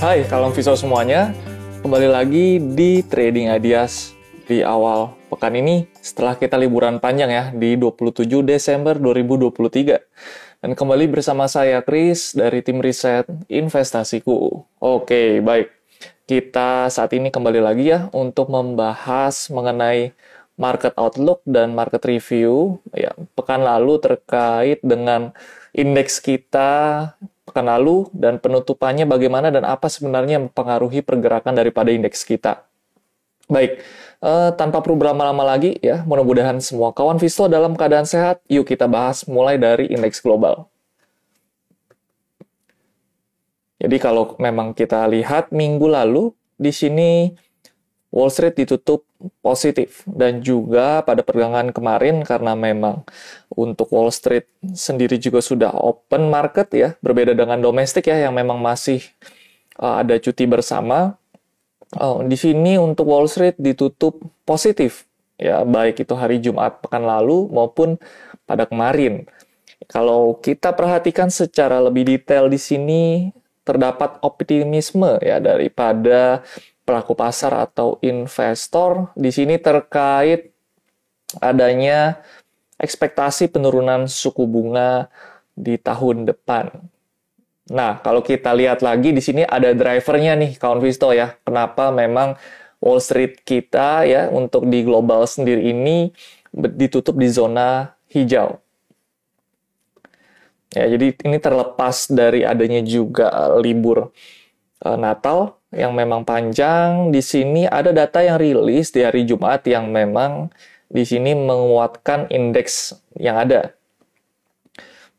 Hai, 0.00 0.24
kalam 0.24 0.48
visual 0.56 0.80
semuanya. 0.80 1.28
Kembali 1.84 2.08
lagi 2.08 2.56
di 2.56 3.04
Trading 3.04 3.52
Ideas 3.52 4.16
di 4.48 4.64
awal 4.64 5.12
pekan 5.28 5.52
ini 5.52 5.92
setelah 6.00 6.40
kita 6.40 6.56
liburan 6.56 6.96
panjang 6.96 7.28
ya 7.28 7.44
di 7.52 7.76
27 7.76 8.24
Desember 8.40 8.96
2023. 8.96 10.64
Dan 10.64 10.72
kembali 10.72 11.04
bersama 11.04 11.44
saya 11.52 11.84
Chris 11.84 12.32
dari 12.32 12.64
tim 12.64 12.80
riset 12.80 13.28
investasiku. 13.52 14.64
Oke, 14.80 15.44
baik. 15.44 15.68
Kita 16.24 16.88
saat 16.88 17.12
ini 17.12 17.28
kembali 17.28 17.60
lagi 17.60 17.92
ya 17.92 18.08
untuk 18.16 18.48
membahas 18.48 19.52
mengenai 19.52 20.16
market 20.56 20.96
outlook 20.96 21.44
dan 21.44 21.76
market 21.76 22.00
review 22.08 22.80
ya 22.96 23.12
pekan 23.36 23.68
lalu 23.68 24.00
terkait 24.00 24.80
dengan 24.80 25.36
indeks 25.76 26.24
kita 26.24 27.12
pekan 27.50 27.66
lalu 27.66 28.06
dan 28.14 28.38
penutupannya 28.38 29.04
bagaimana 29.10 29.50
dan 29.50 29.66
apa 29.66 29.90
sebenarnya 29.90 30.38
yang 30.38 30.46
mempengaruhi 30.46 31.02
pergerakan 31.02 31.58
daripada 31.58 31.90
indeks 31.90 32.22
kita. 32.22 32.62
Baik, 33.50 33.82
eh, 34.22 34.50
tanpa 34.54 34.78
perlu 34.78 34.94
berlama-lama 34.94 35.42
lagi 35.42 35.74
ya, 35.82 36.06
mudah-mudahan 36.06 36.62
semua 36.62 36.94
kawan 36.94 37.18
Visto 37.18 37.50
dalam 37.50 37.74
keadaan 37.74 38.06
sehat. 38.06 38.38
Yuk 38.46 38.70
kita 38.70 38.86
bahas 38.86 39.26
mulai 39.26 39.58
dari 39.58 39.90
indeks 39.90 40.22
global. 40.22 40.70
Jadi 43.80 43.96
kalau 43.98 44.38
memang 44.38 44.76
kita 44.76 45.02
lihat 45.10 45.50
minggu 45.50 45.88
lalu 45.88 46.30
di 46.60 46.68
sini 46.70 47.32
Wall 48.10 48.30
Street 48.30 48.58
ditutup 48.58 49.06
positif 49.38 50.02
dan 50.10 50.42
juga 50.42 51.06
pada 51.06 51.22
perdagangan 51.22 51.70
kemarin 51.70 52.26
karena 52.26 52.58
memang 52.58 53.06
untuk 53.54 53.86
Wall 53.94 54.10
Street 54.10 54.50
sendiri 54.74 55.14
juga 55.22 55.38
sudah 55.38 55.70
open 55.70 56.26
market 56.26 56.68
ya 56.74 56.88
berbeda 56.98 57.38
dengan 57.38 57.62
domestik 57.62 58.10
ya 58.10 58.18
yang 58.26 58.34
memang 58.34 58.58
masih 58.58 58.98
uh, 59.78 60.02
ada 60.02 60.18
cuti 60.18 60.44
bersama. 60.50 61.14
Uh, 61.90 62.22
di 62.26 62.38
sini 62.38 62.78
untuk 62.78 63.06
Wall 63.06 63.30
Street 63.30 63.58
ditutup 63.58 64.18
positif 64.46 65.10
ya 65.38 65.62
baik 65.64 66.02
itu 66.04 66.14
hari 66.18 66.42
Jumat 66.42 66.82
pekan 66.82 67.06
lalu 67.06 67.46
maupun 67.48 67.94
pada 68.44 68.66
kemarin. 68.66 69.24
Kalau 69.86 70.38
kita 70.38 70.74
perhatikan 70.74 71.30
secara 71.30 71.78
lebih 71.78 72.04
detail 72.04 72.50
di 72.50 72.58
sini 72.58 73.02
terdapat 73.64 74.18
optimisme 74.20 75.18
ya 75.22 75.38
daripada 75.38 76.42
pelaku 76.90 77.14
pasar 77.14 77.54
atau 77.54 78.02
investor 78.02 79.14
di 79.14 79.30
sini 79.30 79.62
terkait 79.62 80.50
adanya 81.38 82.18
ekspektasi 82.82 83.46
penurunan 83.54 84.10
suku 84.10 84.42
bunga 84.50 85.06
di 85.54 85.78
tahun 85.78 86.26
depan. 86.26 86.74
Nah, 87.70 88.02
kalau 88.02 88.26
kita 88.26 88.50
lihat 88.50 88.82
lagi 88.82 89.14
di 89.14 89.22
sini 89.22 89.46
ada 89.46 89.70
drivernya 89.70 90.34
nih 90.34 90.58
kawan 90.58 90.82
Visto 90.82 91.14
ya. 91.14 91.38
Kenapa 91.46 91.94
memang 91.94 92.34
Wall 92.82 92.98
Street 92.98 93.46
kita 93.46 94.02
ya 94.10 94.26
untuk 94.26 94.66
di 94.66 94.82
global 94.82 95.30
sendiri 95.30 95.70
ini 95.70 96.10
ditutup 96.50 97.14
di 97.14 97.30
zona 97.30 97.94
hijau. 98.10 98.58
Ya, 100.74 100.90
jadi 100.90 101.14
ini 101.14 101.38
terlepas 101.38 102.10
dari 102.10 102.42
adanya 102.42 102.82
juga 102.82 103.30
libur 103.62 104.10
Natal 104.84 105.60
yang 105.70 105.92
memang 105.94 106.26
panjang. 106.26 107.14
Di 107.14 107.22
sini 107.22 107.68
ada 107.68 107.94
data 107.94 108.24
yang 108.24 108.40
rilis 108.40 108.90
di 108.90 109.04
hari 109.04 109.28
Jumat 109.28 109.64
yang 109.68 109.92
memang 109.92 110.50
di 110.90 111.06
sini 111.06 111.36
menguatkan 111.36 112.26
indeks 112.32 112.98
yang 113.14 113.38
ada. 113.38 113.70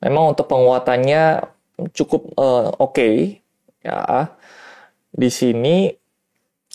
Memang 0.01 0.35
untuk 0.35 0.49
penguatannya 0.49 1.45
cukup 1.93 2.33
uh, 2.35 2.73
oke 2.75 2.93
okay, 2.97 3.15
ya. 3.85 4.33
Di 5.11 5.27
sini 5.27 5.91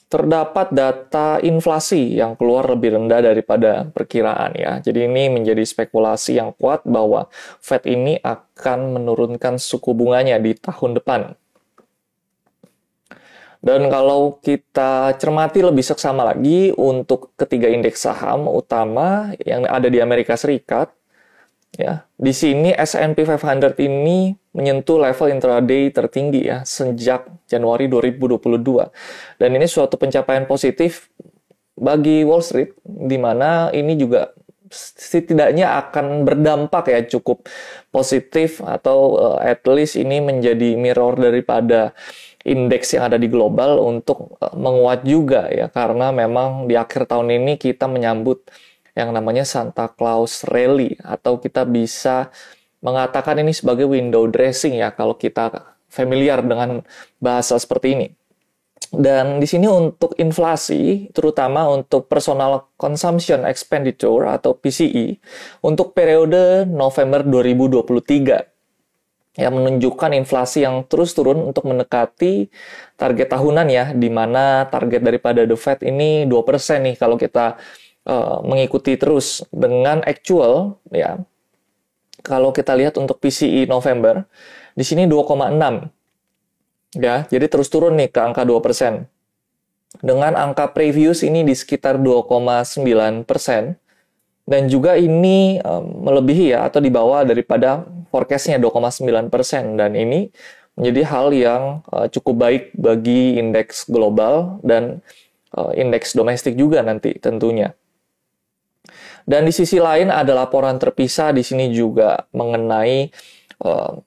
terdapat 0.07 0.71
data 0.71 1.43
inflasi 1.43 2.15
yang 2.15 2.39
keluar 2.39 2.71
lebih 2.71 2.95
rendah 2.95 3.27
daripada 3.27 3.91
perkiraan 3.91 4.55
ya. 4.55 4.79
Jadi 4.79 5.11
ini 5.11 5.27
menjadi 5.27 5.67
spekulasi 5.67 6.39
yang 6.39 6.55
kuat 6.55 6.87
bahwa 6.87 7.27
Fed 7.59 7.83
ini 7.91 8.15
akan 8.23 8.95
menurunkan 8.95 9.59
suku 9.59 9.91
bunganya 9.93 10.39
di 10.39 10.55
tahun 10.55 11.03
depan. 11.03 11.35
Dan 13.61 13.89
kalau 13.89 14.39
kita 14.41 15.17
cermati 15.17 15.65
lebih 15.65 15.83
seksama 15.83 16.23
lagi 16.23 16.71
untuk 16.77 17.35
ketiga 17.35 17.67
indeks 17.67 18.05
saham 18.05 18.47
utama 18.47 19.33
yang 19.43 19.65
ada 19.67 19.89
di 19.91 19.99
Amerika 19.99 20.37
Serikat, 20.39 20.93
ya 21.77 22.09
di 22.17 22.33
sini 22.33 22.73
S&P 22.73 23.17
500 23.27 23.77
ini 23.85 24.33
menyentuh 24.57 24.97
level 24.97 25.29
intraday 25.29 25.93
tertinggi 25.93 26.49
ya 26.49 26.65
sejak 26.65 27.29
Januari 27.45 27.89
2022. 27.91 29.37
Dan 29.37 29.51
ini 29.53 29.67
suatu 29.69 30.01
pencapaian 30.01 30.49
positif 30.49 31.13
bagi 31.77 32.25
Wall 32.25 32.41
Street 32.41 32.73
di 32.85 33.21
mana 33.21 33.69
ini 33.77 33.95
juga 34.01 34.33
setidaknya 34.73 35.79
akan 35.87 36.27
berdampak 36.27 36.91
ya 36.91 37.01
cukup 37.07 37.47
positif 37.95 38.59
atau 38.65 38.99
uh, 39.15 39.39
at 39.39 39.63
least 39.71 39.95
ini 39.95 40.19
menjadi 40.19 40.75
mirror 40.75 41.15
daripada 41.15 41.95
indeks 42.47 42.95
yang 42.95 43.11
ada 43.11 43.19
di 43.19 43.27
global 43.27 43.83
untuk 43.83 44.39
uh, 44.39 44.55
menguat 44.55 45.03
juga 45.03 45.51
ya 45.51 45.67
karena 45.67 46.15
memang 46.15 46.71
di 46.71 46.79
akhir 46.79 47.11
tahun 47.11 47.35
ini 47.35 47.59
kita 47.59 47.91
menyambut 47.91 48.47
yang 48.95 49.11
namanya 49.11 49.43
Santa 49.43 49.91
Claus 49.91 50.47
Rally 50.47 50.95
atau 51.03 51.43
kita 51.43 51.67
bisa 51.67 52.31
mengatakan 52.81 53.43
ini 53.43 53.51
sebagai 53.51 53.91
window 53.91 54.31
dressing 54.31 54.79
ya 54.79 54.95
kalau 54.95 55.19
kita 55.19 55.75
familiar 55.91 56.41
dengan 56.41 56.87
bahasa 57.19 57.59
seperti 57.59 57.89
ini. 57.99 58.09
Dan 58.87 59.43
di 59.43 59.49
sini 59.51 59.67
untuk 59.67 60.15
inflasi, 60.15 61.11
terutama 61.11 61.67
untuk 61.67 62.07
personal 62.07 62.71
consumption 62.79 63.43
expenditure 63.43 64.31
atau 64.31 64.55
PCE, 64.55 65.19
untuk 65.67 65.91
periode 65.91 66.65
November 66.71 67.27
2023 67.27 68.56
yang 69.37 69.53
menunjukkan 69.53 70.17
inflasi 70.17 70.65
yang 70.65 70.85
terus 70.89 71.13
turun 71.13 71.45
untuk 71.45 71.69
mendekati 71.69 72.49
target 72.97 73.29
tahunan 73.29 73.69
ya, 73.69 73.85
di 73.93 74.09
mana 74.09 74.65
target 74.73 75.05
daripada 75.05 75.45
The 75.45 75.57
Fed 75.57 75.85
ini 75.85 76.25
2% 76.25 76.33
nih 76.81 76.97
kalau 76.97 77.21
kita 77.21 77.61
uh, 78.09 78.41
mengikuti 78.43 78.97
terus 78.97 79.45
dengan 79.53 80.01
actual 80.09 80.81
ya. 80.89 81.21
Kalau 82.25 82.51
kita 82.51 82.75
lihat 82.75 82.99
untuk 82.99 83.23
PCE 83.23 83.71
November, 83.71 84.27
di 84.75 84.83
sini 84.83 85.07
2,6 85.07 86.99
ya, 86.99 87.23
jadi 87.29 87.47
terus 87.47 87.71
turun 87.71 87.95
nih 87.95 88.11
ke 88.11 88.19
angka 88.19 88.43
2%. 88.43 89.07
Dengan 90.03 90.35
angka 90.35 90.75
previous 90.75 91.23
ini 91.23 91.47
di 91.47 91.55
sekitar 91.55 92.03
2,9 92.03 93.23
persen 93.23 93.79
dan 94.47 94.71
juga 94.71 94.95
ini 94.95 95.59
um, 95.61 96.07
melebihi 96.07 96.55
ya 96.55 96.71
atau 96.71 96.79
di 96.79 96.89
bawah 96.89 97.27
daripada 97.27 97.83
forecastnya 98.15 98.63
2,9 98.63 99.27
persen 99.27 99.75
dan 99.75 99.99
ini 99.99 100.31
menjadi 100.79 101.03
hal 101.11 101.27
yang 101.35 101.63
uh, 101.91 102.07
cukup 102.07 102.47
baik 102.47 102.65
bagi 102.79 103.43
indeks 103.43 103.91
global 103.91 104.63
dan 104.63 105.03
uh, 105.59 105.75
indeks 105.75 106.15
domestik 106.15 106.55
juga 106.55 106.81
nanti 106.87 107.19
tentunya. 107.19 107.75
Dan 109.27 109.43
di 109.43 109.51
sisi 109.51 109.83
lain 109.83 110.15
ada 110.15 110.31
laporan 110.39 110.79
terpisah 110.79 111.35
di 111.35 111.43
sini 111.43 111.75
juga 111.75 112.31
mengenai 112.31 113.11
uh, 113.67 113.99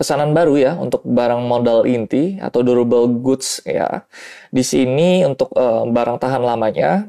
pesanan 0.00 0.32
baru 0.32 0.54
ya 0.56 0.72
untuk 0.80 1.04
barang 1.04 1.44
modal 1.44 1.84
inti 1.84 2.40
atau 2.40 2.64
durable 2.64 3.04
goods 3.20 3.60
ya. 3.68 4.08
Di 4.48 4.64
sini 4.64 5.28
untuk 5.28 5.52
uh, 5.52 5.84
barang 5.84 6.16
tahan 6.16 6.40
lamanya 6.40 7.04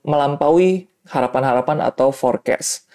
melampaui 0.00 0.88
harapan-harapan 1.10 1.82
atau 1.82 2.10
forecast. 2.10 2.86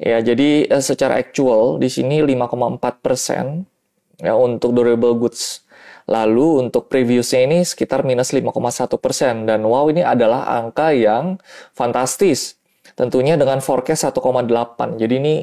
Ya, 0.00 0.24
jadi 0.24 0.64
uh, 0.72 0.80
secara 0.80 1.20
actual 1.20 1.76
di 1.76 1.92
sini 1.92 2.24
5,4 2.24 3.04
persen 3.04 3.68
ya 4.16 4.32
untuk 4.36 4.72
durable 4.72 5.16
goods. 5.16 5.64
Lalu 6.10 6.66
untuk 6.66 6.90
previousnya 6.90 7.46
ini 7.46 7.62
sekitar 7.62 8.02
minus 8.02 8.34
5,1 8.34 8.50
persen 8.98 9.46
dan 9.46 9.62
wow 9.62 9.86
ini 9.92 10.02
adalah 10.02 10.48
angka 10.58 10.90
yang 10.96 11.38
fantastis. 11.76 12.58
Tentunya 12.98 13.38
dengan 13.38 13.62
forecast 13.62 14.08
1,8. 14.10 14.98
Jadi 14.98 15.14
ini 15.20 15.34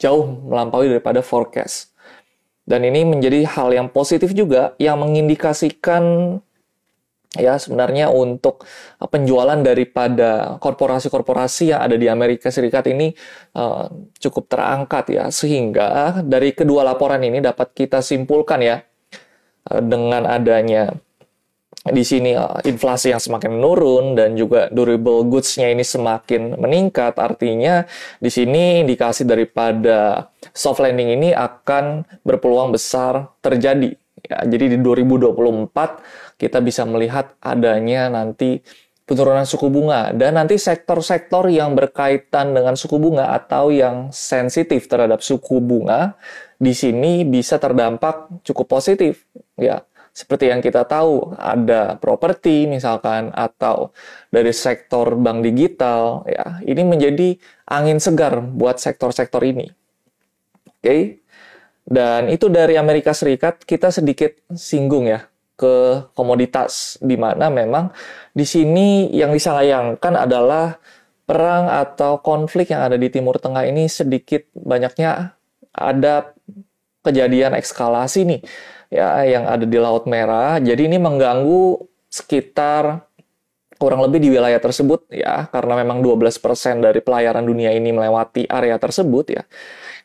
jauh 0.00 0.26
melampaui 0.48 0.90
daripada 0.90 1.22
forecast. 1.22 1.92
Dan 2.64 2.88
ini 2.88 3.04
menjadi 3.04 3.44
hal 3.46 3.70
yang 3.70 3.88
positif 3.92 4.32
juga 4.32 4.74
yang 4.80 4.98
mengindikasikan 4.98 6.38
ya 7.38 7.54
sebenarnya 7.62 8.10
untuk 8.10 8.66
uh, 8.98 9.06
penjualan 9.06 9.58
daripada 9.62 10.58
korporasi-korporasi 10.58 11.70
yang 11.70 11.80
ada 11.86 11.94
di 11.94 12.10
Amerika 12.10 12.50
Serikat 12.50 12.90
ini 12.90 13.14
uh, 13.54 13.86
cukup 14.18 14.50
terangkat 14.50 15.04
ya. 15.14 15.24
Sehingga 15.30 16.22
dari 16.26 16.50
kedua 16.50 16.82
laporan 16.82 17.22
ini 17.22 17.38
dapat 17.38 17.70
kita 17.70 18.02
simpulkan 18.02 18.58
ya 18.62 18.82
uh, 19.70 19.82
dengan 19.82 20.26
adanya 20.26 20.90
di 21.80 22.02
sini 22.04 22.34
uh, 22.34 22.60
inflasi 22.66 23.14
yang 23.14 23.22
semakin 23.22 23.56
menurun 23.56 24.18
dan 24.18 24.34
juga 24.34 24.66
durable 24.68 25.22
goods-nya 25.24 25.70
ini 25.70 25.86
semakin 25.86 26.58
meningkat. 26.58 27.14
Artinya 27.14 27.86
di 28.18 28.28
sini 28.28 28.82
indikasi 28.82 29.22
daripada 29.22 30.28
soft 30.50 30.82
landing 30.82 31.14
ini 31.14 31.30
akan 31.30 32.04
berpeluang 32.26 32.74
besar 32.74 33.32
terjadi 33.38 33.94
Ya, 34.26 34.44
jadi 34.44 34.76
di 34.76 34.78
2024 34.80 35.70
kita 36.36 36.58
bisa 36.60 36.82
melihat 36.88 37.36
adanya 37.40 38.12
nanti 38.12 38.60
penurunan 39.10 39.42
suku 39.42 39.66
bunga. 39.66 40.14
Dan 40.14 40.38
nanti 40.38 40.54
sektor-sektor 40.54 41.50
yang 41.50 41.74
berkaitan 41.74 42.54
dengan 42.54 42.78
suku 42.78 42.96
bunga 43.02 43.34
atau 43.34 43.74
yang 43.74 44.14
sensitif 44.14 44.86
terhadap 44.86 45.18
suku 45.18 45.58
bunga 45.58 46.14
di 46.60 46.70
sini 46.70 47.26
bisa 47.26 47.58
terdampak 47.58 48.44
cukup 48.46 48.78
positif. 48.78 49.26
Ya 49.58 49.82
seperti 50.10 50.50
yang 50.50 50.58
kita 50.58 50.84
tahu 50.90 51.38
ada 51.38 51.94
properti 51.96 52.66
misalkan 52.66 53.30
atau 53.30 53.94
dari 54.28 54.50
sektor 54.50 55.14
bank 55.14 55.46
digital 55.46 56.26
ya 56.26 56.58
ini 56.66 56.82
menjadi 56.82 57.38
angin 57.70 58.02
segar 58.02 58.42
buat 58.42 58.82
sektor-sektor 58.82 59.42
ini. 59.46 59.70
Oke? 60.66 60.82
okay? 60.82 61.00
Dan 61.90 62.30
itu 62.30 62.46
dari 62.46 62.78
Amerika 62.78 63.10
Serikat 63.10 63.66
kita 63.66 63.90
sedikit 63.90 64.38
singgung 64.54 65.10
ya 65.10 65.26
ke 65.58 66.06
komoditas 66.14 66.96
di 67.02 67.18
mana 67.18 67.50
memang 67.50 67.90
di 68.32 68.46
sini 68.46 69.10
yang 69.12 69.34
disayangkan 69.34 70.14
adalah 70.16 70.78
perang 71.26 71.68
atau 71.68 72.22
konflik 72.22 72.72
yang 72.72 72.86
ada 72.86 72.96
di 72.96 73.10
Timur 73.12 73.36
Tengah 73.36 73.66
ini 73.66 73.90
sedikit 73.90 74.46
banyaknya 74.54 75.34
ada 75.74 76.32
kejadian 77.04 77.54
eskalasi 77.58 78.26
nih 78.26 78.40
ya 78.90 79.22
yang 79.26 79.46
ada 79.46 79.62
di 79.62 79.78
Laut 79.78 80.10
Merah. 80.10 80.58
Jadi 80.58 80.90
ini 80.90 80.98
mengganggu 80.98 81.86
sekitar 82.10 83.06
kurang 83.80 84.04
lebih 84.04 84.20
di 84.20 84.28
wilayah 84.28 84.60
tersebut 84.60 85.08
ya 85.08 85.48
karena 85.48 85.80
memang 85.80 86.04
12% 86.04 86.84
dari 86.84 87.00
pelayaran 87.00 87.46
dunia 87.46 87.72
ini 87.72 87.94
melewati 87.94 88.44
area 88.50 88.76
tersebut 88.76 89.26
ya. 89.30 89.42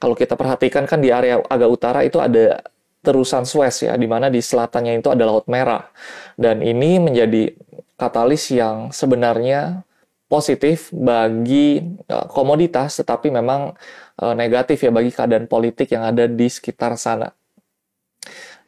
Kalau 0.05 0.13
kita 0.13 0.37
perhatikan 0.37 0.85
kan 0.85 1.01
di 1.01 1.09
area 1.09 1.41
agak 1.49 1.65
utara 1.65 2.05
itu 2.05 2.21
ada 2.21 2.61
terusan 3.01 3.41
Suez 3.41 3.73
ya, 3.81 3.97
di 3.97 4.05
mana 4.05 4.29
di 4.29 4.37
selatannya 4.37 5.01
itu 5.01 5.09
ada 5.09 5.25
Laut 5.25 5.49
Merah. 5.49 5.89
Dan 6.37 6.61
ini 6.61 7.01
menjadi 7.01 7.57
katalis 7.97 8.53
yang 8.53 8.93
sebenarnya 8.93 9.81
positif 10.29 10.93
bagi 10.93 11.81
uh, 12.05 12.29
komoditas, 12.29 13.01
tetapi 13.01 13.33
memang 13.33 13.73
uh, 14.21 14.33
negatif 14.37 14.85
ya 14.85 14.93
bagi 14.93 15.09
keadaan 15.09 15.49
politik 15.49 15.89
yang 15.89 16.05
ada 16.05 16.29
di 16.29 16.53
sekitar 16.53 17.01
sana. 17.01 17.33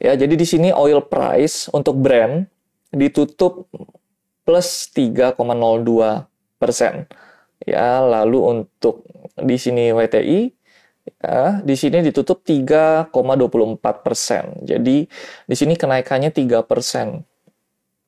Ya, 0.02 0.18
jadi 0.18 0.34
di 0.34 0.42
sini 0.42 0.74
oil 0.74 1.06
price 1.06 1.70
untuk 1.70 2.02
Brent 2.02 2.50
ditutup 2.90 3.70
plus 4.42 4.90
3,02 4.90 5.38
persen. 6.58 7.06
Ya, 7.62 8.02
lalu 8.02 8.42
untuk 8.42 9.06
di 9.38 9.54
sini 9.54 9.94
WTI 9.94 10.57
ya, 11.16 11.64
di 11.64 11.74
sini 11.74 12.04
ditutup 12.04 12.44
3,24 12.44 14.04
persen. 14.04 14.44
Jadi 14.62 15.08
di 15.48 15.54
sini 15.56 15.74
kenaikannya 15.74 16.30
3 16.30 16.62
persen. 16.64 17.24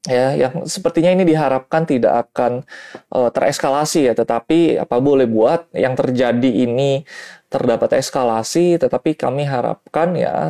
Ya, 0.08 0.32
yang 0.32 0.64
sepertinya 0.64 1.12
ini 1.12 1.28
diharapkan 1.28 1.84
tidak 1.84 2.32
akan 2.32 2.64
uh, 3.12 3.28
tereskalasi 3.28 4.08
ya, 4.08 4.14
tetapi 4.16 4.80
apa 4.80 4.96
boleh 4.96 5.28
buat 5.28 5.68
yang 5.76 5.92
terjadi 5.92 6.48
ini 6.48 7.04
terdapat 7.52 8.00
eskalasi, 8.00 8.80
tetapi 8.80 9.12
kami 9.12 9.44
harapkan 9.44 10.16
ya 10.16 10.48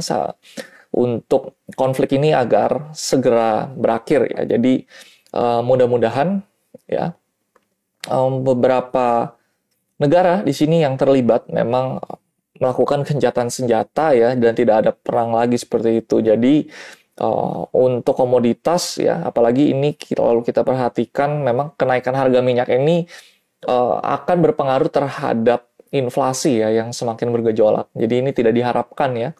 untuk 0.94 1.58
konflik 1.74 2.14
ini 2.14 2.30
agar 2.30 2.94
segera 2.94 3.66
berakhir 3.74 4.30
ya. 4.30 4.54
Jadi 4.54 4.86
uh, 5.34 5.62
mudah-mudahan 5.66 6.46
ya 6.86 7.18
um, 8.06 8.42
beberapa 8.46 9.34
negara 10.00 10.40
di 10.40 10.54
sini 10.56 10.80
yang 10.80 10.96
terlibat 10.96 11.50
memang 11.52 12.00
melakukan 12.60 13.02
gencatan 13.08 13.48
senjata 13.48 14.12
ya 14.12 14.36
dan 14.36 14.52
tidak 14.52 14.86
ada 14.86 14.92
perang 14.92 15.32
lagi 15.32 15.56
seperti 15.56 16.04
itu. 16.04 16.20
Jadi 16.20 16.68
uh, 17.24 17.66
untuk 17.72 18.14
komoditas 18.14 19.00
ya 19.00 19.24
apalagi 19.24 19.72
ini 19.72 19.96
kalau 20.12 20.44
kita 20.44 20.60
perhatikan 20.60 21.40
memang 21.40 21.72
kenaikan 21.74 22.12
harga 22.12 22.44
minyak 22.44 22.68
ini 22.68 23.08
uh, 23.64 23.98
akan 24.04 24.36
berpengaruh 24.44 24.92
terhadap 24.92 25.72
inflasi 25.90 26.62
ya 26.62 26.70
yang 26.70 26.94
semakin 26.94 27.34
bergejolak. 27.34 27.90
Jadi 27.96 28.14
ini 28.22 28.30
tidak 28.30 28.54
diharapkan 28.54 29.10
ya. 29.16 29.30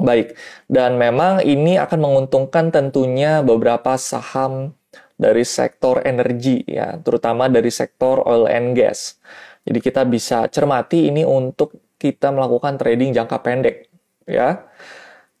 Baik, 0.00 0.34
dan 0.72 0.96
memang 0.96 1.44
ini 1.44 1.76
akan 1.76 2.00
menguntungkan 2.00 2.72
tentunya 2.72 3.44
beberapa 3.44 4.00
saham 4.00 4.72
dari 5.20 5.44
sektor 5.44 6.00
energi 6.00 6.64
ya, 6.64 6.96
terutama 7.04 7.46
dari 7.52 7.68
sektor 7.68 8.24
oil 8.24 8.48
and 8.48 8.72
gas. 8.72 9.20
Jadi 9.62 9.78
kita 9.78 10.02
bisa 10.02 10.50
cermati 10.50 11.10
ini 11.10 11.22
untuk 11.22 11.94
kita 11.98 12.34
melakukan 12.34 12.74
trading 12.78 13.14
jangka 13.14 13.38
pendek 13.42 13.86
ya. 14.26 14.66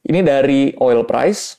Ini 0.02 0.20
dari 0.22 0.74
oil 0.78 1.06
price. 1.06 1.58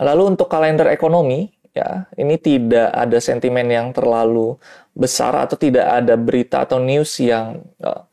Lalu 0.00 0.36
untuk 0.36 0.48
kalender 0.48 0.88
ekonomi 0.88 1.48
ya, 1.76 2.08
ini 2.16 2.40
tidak 2.40 2.88
ada 2.94 3.18
sentimen 3.20 3.68
yang 3.68 3.92
terlalu 3.92 4.56
besar 4.96 5.34
atau 5.36 5.56
tidak 5.56 5.86
ada 5.86 6.14
berita 6.16 6.64
atau 6.64 6.78
news 6.78 7.20
yang 7.20 7.64
uh, 7.82 8.04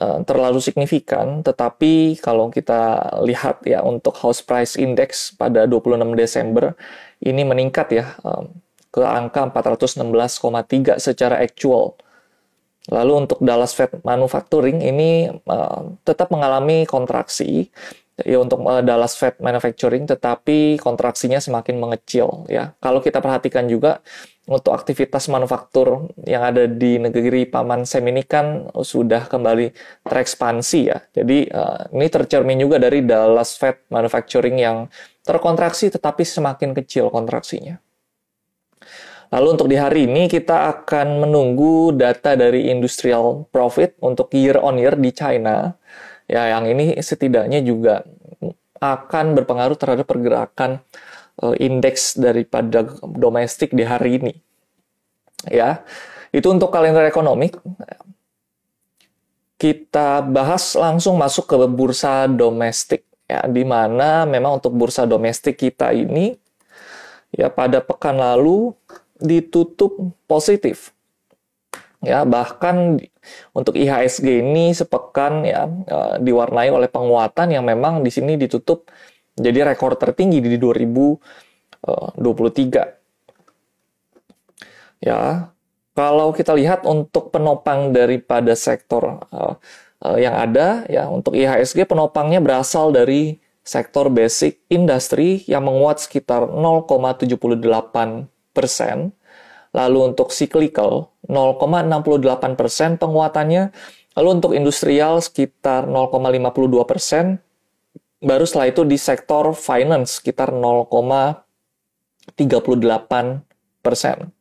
uh, 0.00 0.18
terlalu 0.24 0.62
signifikan, 0.62 1.44
tetapi 1.44 2.16
kalau 2.20 2.48
kita 2.48 3.12
lihat 3.24 3.64
ya 3.68 3.84
untuk 3.84 4.16
house 4.16 4.40
price 4.40 4.80
index 4.80 5.34
pada 5.36 5.68
26 5.68 6.16
Desember 6.16 6.72
ini 7.20 7.42
meningkat 7.44 7.86
ya 7.92 8.06
um, 8.24 8.52
ke 8.92 9.04
angka 9.04 9.52
416,3 9.52 10.96
secara 10.96 11.40
actual 11.40 11.96
Lalu 12.90 13.26
untuk 13.26 13.38
Dallas 13.42 13.74
Fed 13.74 13.98
Manufacturing 14.06 14.78
ini 14.78 15.26
uh, 15.30 15.98
tetap 16.06 16.30
mengalami 16.30 16.86
kontraksi 16.86 17.66
ya 18.22 18.40
untuk 18.40 18.64
uh, 18.64 18.80
Dallas 18.80 19.18
Fed 19.18 19.42
Manufacturing 19.42 20.06
tetapi 20.08 20.78
kontraksinya 20.78 21.42
semakin 21.42 21.76
mengecil 21.76 22.46
ya. 22.46 22.72
Kalau 22.78 23.02
kita 23.02 23.18
perhatikan 23.18 23.66
juga 23.66 24.00
untuk 24.46 24.78
aktivitas 24.78 25.26
manufaktur 25.26 26.14
yang 26.22 26.46
ada 26.46 26.70
di 26.70 27.02
negeri 27.02 27.50
Paman 27.50 27.82
Sam 27.82 28.06
ini 28.06 28.22
kan 28.22 28.70
sudah 28.70 29.26
kembali 29.26 29.74
terekspansi 30.06 30.80
ya. 30.86 31.02
Jadi 31.10 31.50
uh, 31.50 31.90
ini 31.90 32.06
tercermin 32.06 32.62
juga 32.62 32.78
dari 32.78 33.02
Dallas 33.02 33.58
Fed 33.58 33.90
Manufacturing 33.90 34.56
yang 34.62 34.86
terkontraksi 35.26 35.90
tetapi 35.90 36.22
semakin 36.22 36.70
kecil 36.78 37.10
kontraksinya. 37.10 37.82
Lalu 39.32 39.46
untuk 39.58 39.66
di 39.66 39.76
hari 39.76 40.06
ini 40.06 40.30
kita 40.30 40.70
akan 40.70 41.26
menunggu 41.26 41.90
data 41.96 42.38
dari 42.38 42.70
industrial 42.70 43.46
profit 43.50 43.98
untuk 43.98 44.30
year 44.30 44.58
on 44.62 44.78
year 44.78 44.94
di 44.94 45.10
China. 45.10 45.74
Ya, 46.26 46.58
yang 46.58 46.66
ini 46.66 46.98
setidaknya 46.98 47.62
juga 47.62 48.02
akan 48.78 49.34
berpengaruh 49.38 49.78
terhadap 49.78 50.06
pergerakan 50.06 50.82
uh, 51.42 51.54
indeks 51.58 52.14
daripada 52.18 52.86
domestik 53.02 53.74
di 53.74 53.82
hari 53.82 54.22
ini. 54.22 54.34
Ya. 55.50 55.82
Itu 56.30 56.52
untuk 56.52 56.70
kalender 56.74 57.06
ekonomi. 57.06 57.50
Kita 59.56 60.20
bahas 60.20 60.76
langsung 60.76 61.16
masuk 61.16 61.48
ke 61.48 61.56
bursa 61.64 62.28
domestik 62.28 63.08
ya 63.26 63.42
di 63.50 63.66
mana 63.66 64.22
memang 64.22 64.62
untuk 64.62 64.72
bursa 64.76 65.02
domestik 65.02 65.58
kita 65.58 65.90
ini 65.90 66.38
ya 67.34 67.50
pada 67.50 67.82
pekan 67.82 68.22
lalu 68.22 68.72
ditutup 69.20 70.16
positif. 70.28 70.92
Ya, 72.04 72.22
bahkan 72.22 73.00
untuk 73.56 73.74
IHSG 73.74 74.44
ini 74.44 74.70
sepekan 74.76 75.42
ya 75.42 75.66
eh, 75.66 76.14
diwarnai 76.22 76.70
oleh 76.70 76.86
penguatan 76.86 77.50
yang 77.50 77.64
memang 77.66 78.04
di 78.04 78.12
sini 78.12 78.36
ditutup 78.38 78.86
jadi 79.36 79.72
rekor 79.72 79.96
tertinggi 79.98 80.38
di 80.38 80.56
2023. 80.60 81.82
Eh, 81.82 82.88
ya, 85.02 85.50
kalau 85.96 86.30
kita 86.36 86.52
lihat 86.52 86.84
untuk 86.84 87.32
penopang 87.32 87.90
daripada 87.90 88.52
sektor 88.52 89.24
uh, 89.32 89.56
yang 90.20 90.36
ada 90.36 90.84
ya 90.92 91.08
untuk 91.08 91.32
IHSG 91.32 91.88
penopangnya 91.88 92.44
berasal 92.44 92.92
dari 92.92 93.40
sektor 93.64 94.12
basic 94.12 94.60
industri 94.68 95.42
yang 95.48 95.64
menguat 95.64 96.04
sekitar 96.04 96.46
0,78 96.52 97.26
persen. 97.32 98.35
Lalu 99.76 100.16
untuk 100.16 100.32
cyclical 100.32 101.12
0,68 101.28 102.56
persen 102.56 102.96
penguatannya. 102.96 103.76
Lalu 104.16 104.28
untuk 104.40 104.56
industrial 104.56 105.20
sekitar 105.20 105.84
0,52 105.84 106.88
persen. 106.88 107.36
Baru 108.16 108.48
setelah 108.48 108.72
itu 108.72 108.88
di 108.88 108.96
sektor 108.96 109.52
finance 109.52 110.24
sekitar 110.24 110.56
0,38 110.56 113.44
persen. 113.84 114.32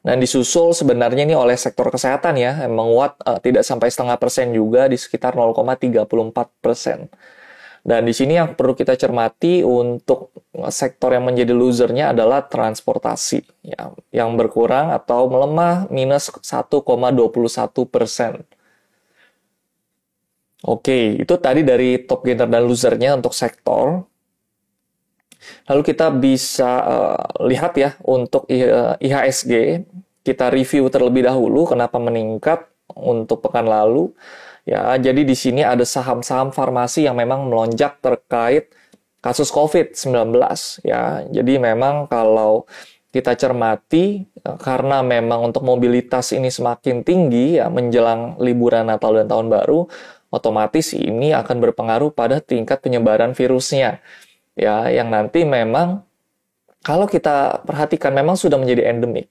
Dan 0.00 0.16
disusul 0.16 0.72
sebenarnya 0.72 1.28
ini 1.28 1.36
oleh 1.36 1.60
sektor 1.60 1.92
kesehatan 1.92 2.40
ya, 2.40 2.64
menguat 2.72 3.20
uh, 3.20 3.36
tidak 3.36 3.68
sampai 3.68 3.92
setengah 3.92 4.16
persen 4.16 4.48
juga 4.56 4.88
di 4.88 4.96
sekitar 4.96 5.36
0,34 5.36 6.64
persen. 6.64 7.12
Dan 7.80 8.04
di 8.04 8.12
sini 8.12 8.36
yang 8.36 8.52
perlu 8.52 8.76
kita 8.76 8.92
cermati 8.92 9.64
untuk 9.64 10.36
sektor 10.68 11.16
yang 11.16 11.24
menjadi 11.24 11.56
losernya 11.56 12.12
adalah 12.12 12.44
transportasi 12.44 13.40
ya, 13.64 13.96
yang 14.12 14.36
berkurang 14.36 14.92
atau 14.92 15.32
melemah 15.32 15.88
minus 15.88 16.28
1,21 16.28 16.84
persen. 17.88 18.44
Oke, 20.60 21.16
itu 21.16 21.34
tadi 21.40 21.64
dari 21.64 22.04
top 22.04 22.20
gainer 22.28 22.44
dan 22.44 22.68
losernya 22.68 23.16
untuk 23.16 23.32
sektor. 23.32 24.04
Lalu 25.72 25.82
kita 25.88 26.12
bisa 26.12 26.70
uh, 26.84 27.24
lihat 27.48 27.72
ya 27.80 27.96
untuk 28.04 28.44
IHSG, 29.00 29.82
kita 30.20 30.52
review 30.52 30.92
terlebih 30.92 31.24
dahulu 31.24 31.64
kenapa 31.64 31.96
meningkat 31.96 32.68
untuk 32.92 33.40
pekan 33.40 33.64
lalu. 33.64 34.12
Ya, 34.70 34.94
jadi 35.02 35.26
di 35.26 35.34
sini 35.34 35.66
ada 35.66 35.82
saham-saham 35.82 36.54
farmasi 36.54 37.10
yang 37.10 37.18
memang 37.18 37.50
melonjak 37.50 37.98
terkait 37.98 38.70
kasus 39.18 39.50
COVID-19 39.50 40.30
ya. 40.86 41.26
Jadi 41.26 41.58
memang 41.58 42.06
kalau 42.06 42.70
kita 43.10 43.34
cermati 43.34 44.22
eh, 44.22 44.58
karena 44.62 45.02
memang 45.02 45.50
untuk 45.50 45.66
mobilitas 45.66 46.30
ini 46.30 46.54
semakin 46.54 47.02
tinggi 47.02 47.58
ya 47.58 47.66
menjelang 47.66 48.38
liburan 48.38 48.86
Natal 48.86 49.18
dan 49.18 49.26
Tahun 49.26 49.50
Baru, 49.50 49.90
otomatis 50.30 50.94
ini 50.94 51.34
akan 51.34 51.56
berpengaruh 51.58 52.14
pada 52.14 52.38
tingkat 52.38 52.78
penyebaran 52.78 53.34
virusnya. 53.34 53.98
Ya, 54.54 54.86
yang 54.86 55.10
nanti 55.10 55.42
memang 55.42 56.06
kalau 56.80 57.04
kita 57.04 57.60
perhatikan 57.68 58.16
memang 58.16 58.40
sudah 58.40 58.56
menjadi 58.56 58.88
endemik. 58.88 59.28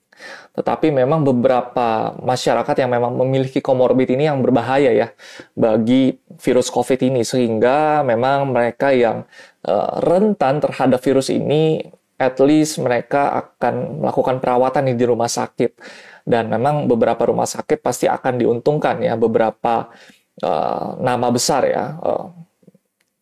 Tetapi 0.54 0.92
memang 0.94 1.24
beberapa 1.24 2.14
masyarakat 2.22 2.76
yang 2.78 2.92
memang 2.92 3.16
memiliki 3.16 3.64
komorbid 3.64 4.14
ini 4.14 4.28
yang 4.28 4.44
berbahaya 4.44 4.92
ya 4.92 5.08
bagi 5.56 6.20
virus 6.38 6.68
COVID 6.70 7.00
ini 7.10 7.24
sehingga 7.24 8.04
memang 8.06 8.52
mereka 8.52 8.92
yang 8.94 9.24
uh, 9.66 9.92
rentan 10.04 10.60
terhadap 10.60 11.00
virus 11.02 11.32
ini 11.32 11.82
at 12.20 12.36
least 12.44 12.84
mereka 12.84 13.32
akan 13.32 14.04
melakukan 14.04 14.44
perawatan 14.44 14.92
di 14.92 15.06
rumah 15.08 15.32
sakit 15.32 15.72
dan 16.28 16.52
memang 16.52 16.86
beberapa 16.86 17.32
rumah 17.32 17.48
sakit 17.48 17.80
pasti 17.80 18.12
akan 18.12 18.44
diuntungkan 18.44 19.00
ya 19.00 19.16
beberapa 19.16 19.88
uh, 20.44 21.00
nama 21.00 21.28
besar 21.32 21.64
ya 21.64 21.96
uh, 21.96 22.28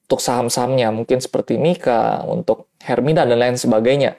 untuk 0.08 0.24
saham-sahamnya 0.24 0.88
mungkin 0.96 1.20
seperti 1.20 1.60
Mika 1.60 2.24
untuk 2.24 2.72
Hermina 2.80 3.28
dan 3.28 3.44
lain 3.44 3.60
sebagainya 3.60 4.16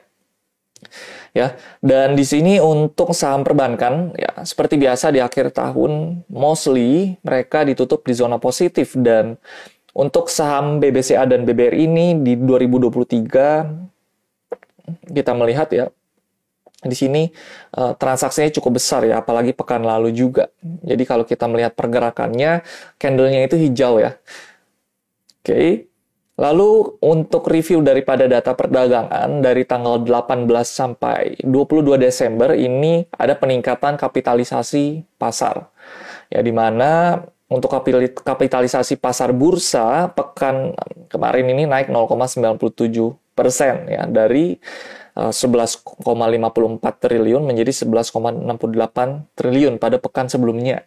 ya 1.33 1.57
dan 1.81 2.13
di 2.13 2.21
sini 2.21 2.61
untuk 2.61 3.09
saham 3.17 3.41
perbankan 3.41 4.13
ya 4.13 4.45
seperti 4.45 4.77
biasa 4.77 5.09
di 5.09 5.17
akhir 5.17 5.49
tahun 5.49 6.21
mostly 6.29 7.17
mereka 7.25 7.65
ditutup 7.65 8.05
di 8.05 8.13
zona 8.13 8.37
positif 8.37 8.93
dan 9.01 9.41
untuk 9.97 10.29
saham 10.29 10.77
BBCA 10.77 11.25
dan 11.25 11.41
BBRI 11.41 11.89
ini 11.89 12.21
di 12.21 12.37
2023 12.37 15.09
kita 15.09 15.33
melihat 15.33 15.73
ya 15.73 15.89
di 16.79 16.95
sini 16.95 17.27
uh, 17.75 17.91
transaksinya 17.91 18.55
cukup 18.55 18.79
besar 18.79 19.03
ya, 19.03 19.19
apalagi 19.19 19.51
pekan 19.51 19.83
lalu 19.83 20.15
juga. 20.15 20.47
Jadi 20.63 21.03
kalau 21.03 21.27
kita 21.27 21.43
melihat 21.51 21.75
pergerakannya, 21.75 22.63
candlenya 22.95 23.51
itu 23.51 23.59
hijau 23.59 23.99
ya. 23.99 24.15
Oke, 25.39 25.55
okay. 25.55 25.67
lalu 26.35 26.99
untuk 26.99 27.47
review 27.47 27.79
daripada 27.79 28.27
data 28.27 28.51
perdagangan 28.51 29.39
dari 29.39 29.63
tanggal 29.63 30.03
18 30.03 30.45
sampai 30.67 31.39
22 31.47 31.95
Desember 31.95 32.51
ini 32.59 33.07
ada 33.15 33.39
peningkatan 33.39 33.95
kapitalisasi 33.95 35.07
pasar. 35.15 35.71
Ya, 36.27 36.43
di 36.43 36.51
mana 36.51 37.23
untuk 37.49 37.71
kapitalisasi 38.21 38.99
pasar 39.01 39.33
bursa 39.33 40.13
pekan 40.13 40.77
kemarin 41.09 41.49
ini 41.49 41.65
naik 41.65 41.89
0,97 41.89 43.17
persen 43.33 43.89
ya 43.89 44.05
dari 44.05 44.59
11,54 45.15 46.03
eh, 46.03 46.95
triliun 46.99 47.43
menjadi 47.43 47.71
11,68 47.87 49.35
triliun 49.35 49.75
pada 49.81 49.97
pekan 49.99 50.27
sebelumnya. 50.31 50.85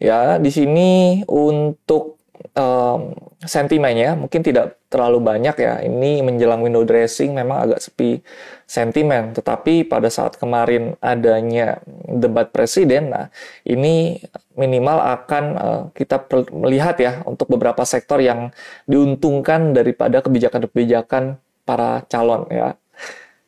Ya, 0.00 0.40
di 0.40 0.48
sini 0.48 1.22
untuk 1.28 2.19
um, 2.56 3.14
sentimennya 3.40 4.16
mungkin 4.18 4.44
tidak 4.44 4.80
terlalu 4.92 5.22
banyak 5.22 5.56
ya. 5.56 5.80
Ini 5.80 6.20
menjelang 6.24 6.60
window 6.60 6.84
dressing 6.84 7.32
memang 7.32 7.68
agak 7.68 7.80
sepi 7.80 8.20
sentimen. 8.68 9.32
Tetapi 9.32 9.88
pada 9.88 10.08
saat 10.12 10.36
kemarin 10.36 10.98
adanya 11.00 11.80
debat 12.08 12.52
presiden, 12.52 13.14
nah 13.14 13.26
ini 13.64 14.20
minimal 14.58 14.98
akan 14.98 15.44
uh, 15.56 15.82
kita 15.96 16.26
melihat 16.52 16.96
ya 17.00 17.12
untuk 17.24 17.48
beberapa 17.48 17.86
sektor 17.86 18.20
yang 18.20 18.52
diuntungkan 18.84 19.72
daripada 19.72 20.20
kebijakan-kebijakan 20.20 21.40
para 21.64 22.04
calon 22.10 22.44
ya. 22.50 22.76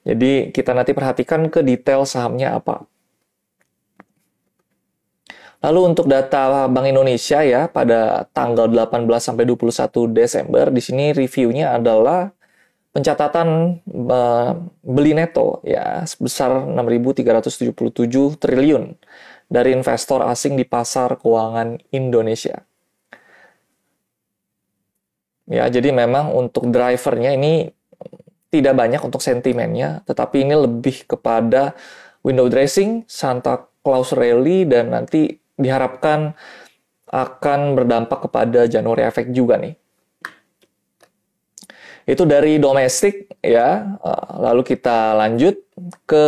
Jadi 0.03 0.51
kita 0.51 0.75
nanti 0.75 0.91
perhatikan 0.95 1.47
ke 1.47 1.63
detail 1.63 2.03
sahamnya 2.03 2.59
apa. 2.59 2.92
Lalu 5.63 5.95
untuk 5.95 6.11
data 6.11 6.67
Bank 6.67 6.91
Indonesia 6.91 7.39
ya 7.47 7.71
pada 7.71 8.27
tanggal 8.35 8.67
18 8.67 9.07
sampai 9.23 9.47
21 9.47 10.11
Desember 10.11 10.75
di 10.75 10.83
sini 10.83 11.15
reviewnya 11.15 11.79
adalah 11.79 12.35
pencatatan 12.91 13.79
uh, 13.87 14.53
beli 14.83 15.15
neto 15.15 15.63
ya 15.63 16.03
sebesar 16.03 16.67
6.377 16.67 18.43
triliun 18.43 18.99
dari 19.47 19.71
investor 19.71 20.27
asing 20.27 20.59
di 20.59 20.67
pasar 20.67 21.15
keuangan 21.21 21.79
Indonesia. 21.95 22.67
Ya, 25.47 25.69
jadi 25.69 25.93
memang 25.93 26.33
untuk 26.33 26.71
drivernya 26.73 27.37
ini 27.37 27.69
tidak 28.49 28.73
banyak 28.73 29.01
untuk 29.05 29.21
sentimennya, 29.21 30.01
tetapi 30.09 30.49
ini 30.49 30.57
lebih 30.57 31.05
kepada 31.05 31.77
window 32.25 32.49
dressing, 32.49 33.05
Santa 33.05 33.69
Claus 33.85 34.15
rally, 34.17 34.65
dan 34.65 34.97
nanti 34.97 35.42
diharapkan 35.57 36.35
akan 37.13 37.77
berdampak 37.77 38.25
kepada 38.29 38.65
Januari 38.65 39.05
efek 39.05 39.31
juga 39.37 39.61
nih. 39.61 39.77
Itu 42.09 42.27
dari 42.27 42.59
domestik 42.59 43.31
ya. 43.45 43.99
Eh, 44.01 44.29
lalu 44.41 44.63
kita 44.67 45.15
lanjut 45.15 45.61
ke 46.09 46.27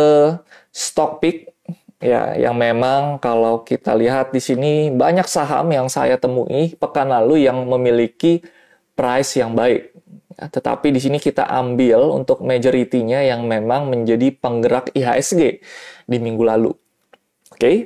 stock 0.71 1.19
pick 1.19 1.51
ya 1.99 2.37
yang 2.37 2.55
memang 2.55 3.17
kalau 3.17 3.65
kita 3.65 3.95
lihat 3.97 4.29
di 4.29 4.43
sini 4.43 4.93
banyak 4.93 5.25
saham 5.25 5.71
yang 5.73 5.87
saya 5.89 6.19
temui 6.19 6.75
pekan 6.77 7.09
lalu 7.09 7.47
yang 7.47 7.65
memiliki 7.65 8.45
price 8.93 9.41
yang 9.41 9.57
baik. 9.57 9.91
Ya, 10.35 10.51
tetapi 10.51 10.91
di 10.91 10.99
sini 10.99 11.17
kita 11.17 11.47
ambil 11.47 12.11
untuk 12.11 12.43
majority-nya 12.43 13.23
yang 13.23 13.47
memang 13.47 13.87
menjadi 13.87 14.35
penggerak 14.35 14.91
IHSG 14.91 15.63
di 16.05 16.17
minggu 16.19 16.43
lalu. 16.43 16.71
Oke. 17.55 17.59
Okay? 17.59 17.77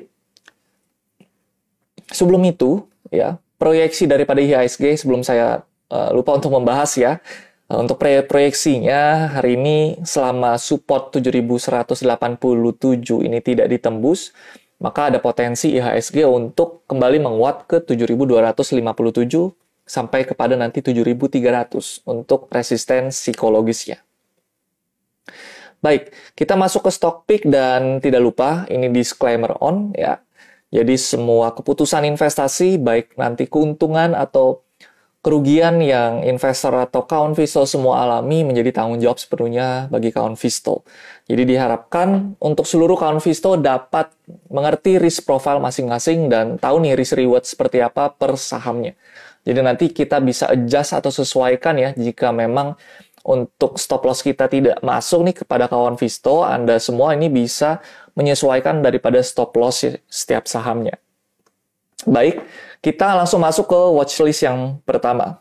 Sebelum 2.19 2.43
itu, 2.43 2.83
ya, 3.15 3.39
proyeksi 3.55 4.03
daripada 4.03 4.43
IHSG 4.43 5.07
sebelum 5.07 5.23
saya 5.23 5.63
uh, 5.88 6.11
lupa 6.11 6.35
untuk 6.35 6.51
membahas 6.51 6.91
ya. 6.99 7.23
Uh, 7.71 7.79
untuk 7.79 7.95
proyeksinya 8.03 9.31
hari 9.39 9.55
ini 9.55 10.03
selama 10.03 10.59
support 10.59 11.15
7187 11.15 11.63
ini 13.23 13.39
tidak 13.39 13.71
ditembus, 13.71 14.35
maka 14.83 15.07
ada 15.07 15.23
potensi 15.23 15.79
IHSG 15.79 16.27
untuk 16.27 16.83
kembali 16.91 17.23
menguat 17.23 17.71
ke 17.71 17.88
7257 17.88 19.88
sampai 19.88 20.27
kepada 20.27 20.59
nanti 20.59 20.83
7300 20.83 22.03
untuk 22.03 22.51
resisten 22.51 23.15
psikologisnya. 23.15 24.03
Baik, 25.79 26.11
kita 26.35 26.59
masuk 26.59 26.83
ke 26.83 26.91
stock 26.91 27.23
pick 27.23 27.47
dan 27.47 28.03
tidak 28.03 28.19
lupa 28.19 28.67
ini 28.67 28.91
disclaimer 28.91 29.55
on 29.63 29.95
ya. 29.95 30.19
Jadi 30.69 30.95
semua 31.01 31.53
keputusan 31.57 32.05
investasi 32.05 32.77
baik 32.77 33.17
nanti 33.17 33.49
keuntungan 33.49 34.13
atau 34.13 34.61
kerugian 35.19 35.83
yang 35.83 36.23
investor 36.23 36.71
atau 36.79 37.03
kawan 37.03 37.35
Visto 37.35 37.59
semua 37.67 38.07
alami 38.07 38.47
menjadi 38.47 38.71
tanggung 38.71 39.03
jawab 39.03 39.19
sepenuhnya 39.19 39.91
bagi 39.91 40.15
kawan 40.15 40.39
Visto. 40.39 40.88
Jadi 41.27 41.43
diharapkan 41.43 42.39
untuk 42.39 42.63
seluruh 42.63 42.95
kawan 42.95 43.19
Visto 43.19 43.59
dapat 43.59 44.15
mengerti 44.47 44.95
risk 44.95 45.27
profile 45.27 45.59
masing-masing 45.59 46.31
dan 46.31 46.55
tahu 46.55 46.79
nih 46.79 46.95
risk 46.95 47.19
reward 47.19 47.43
seperti 47.43 47.83
apa 47.83 48.15
per 48.15 48.39
sahamnya. 48.39 48.95
Jadi 49.43 49.59
nanti 49.59 49.85
kita 49.91 50.23
bisa 50.23 50.47
adjust 50.47 50.95
atau 50.95 51.11
sesuaikan 51.11 51.75
ya 51.75 51.89
jika 51.97 52.31
memang 52.31 52.79
untuk 53.27 53.75
stop 53.75 54.07
loss 54.07 54.23
kita 54.23 54.47
tidak 54.47 54.79
masuk 54.79 55.27
nih 55.27 55.35
kepada 55.43 55.67
kawan 55.67 55.99
Visto, 55.99 56.47
Anda 56.47 56.79
semua 56.79 57.11
ini 57.11 57.27
bisa 57.27 57.83
menyesuaikan 58.19 58.83
daripada 58.83 59.23
stop 59.23 59.55
loss 59.55 59.88
setiap 60.11 60.43
sahamnya. 60.43 60.99
Baik, 62.03 62.43
kita 62.83 63.15
langsung 63.15 63.39
masuk 63.39 63.71
ke 63.71 63.79
watchlist 63.95 64.43
yang 64.43 64.83
pertama. 64.83 65.39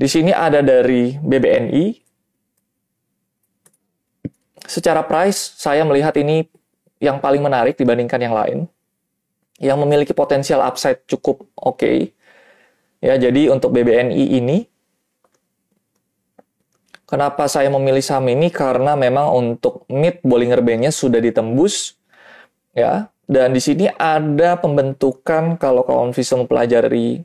Di 0.00 0.08
sini 0.08 0.32
ada 0.32 0.64
dari 0.64 1.20
BBNI. 1.20 2.00
Secara 4.64 5.04
price, 5.04 5.60
saya 5.60 5.84
melihat 5.84 6.16
ini 6.16 6.48
yang 6.96 7.20
paling 7.20 7.44
menarik 7.44 7.76
dibandingkan 7.76 8.20
yang 8.24 8.32
lain. 8.32 8.58
Yang 9.60 9.78
memiliki 9.84 10.12
potensial 10.16 10.64
upside 10.64 11.04
cukup 11.04 11.44
oke. 11.54 11.78
Okay. 11.78 12.16
Ya, 13.04 13.20
jadi 13.20 13.52
untuk 13.52 13.76
BBNI 13.76 14.40
ini 14.40 14.64
Kenapa 17.04 17.44
saya 17.52 17.68
memilih 17.68 18.00
saham 18.00 18.32
ini? 18.32 18.48
Karena 18.48 18.96
memang 18.96 19.32
untuk 19.36 19.84
mid 19.92 20.24
Bollinger 20.24 20.64
Band-nya 20.64 20.88
sudah 20.88 21.20
ditembus 21.20 22.00
ya 22.72 23.12
Dan 23.24 23.56
di 23.56 23.60
sini 23.60 23.88
ada 23.88 24.60
pembentukan 24.60 25.56
kalau 25.56 25.84
kawan 25.84 26.12
bisa 26.12 26.36
mempelajari 26.36 27.24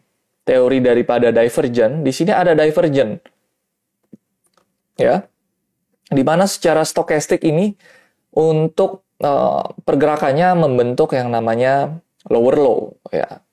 teori 0.50 0.82
daripada 0.82 1.30
divergen, 1.30 2.02
di 2.02 2.10
sini 2.10 2.34
ada 2.34 2.58
divergen. 2.58 3.22
Ya. 4.98 5.30
Di 6.10 6.24
mana 6.26 6.50
secara 6.50 6.82
stokastik 6.82 7.46
ini 7.46 7.78
untuk 8.34 9.06
uh, 9.22 9.62
pergerakannya 9.86 10.58
membentuk 10.58 11.14
yang 11.14 11.30
namanya 11.30 12.02
lower 12.32 12.58
low 12.58 12.82
ya. 13.14 13.46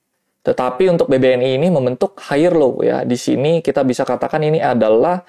Tetapi 0.46 0.88
untuk 0.94 1.10
BBNI 1.10 1.58
ini 1.58 1.68
membentuk 1.68 2.16
higher 2.30 2.54
low 2.54 2.80
ya. 2.80 3.02
Di 3.04 3.18
sini 3.18 3.60
kita 3.60 3.84
bisa 3.84 4.06
katakan 4.06 4.40
ini 4.40 4.62
adalah 4.62 5.20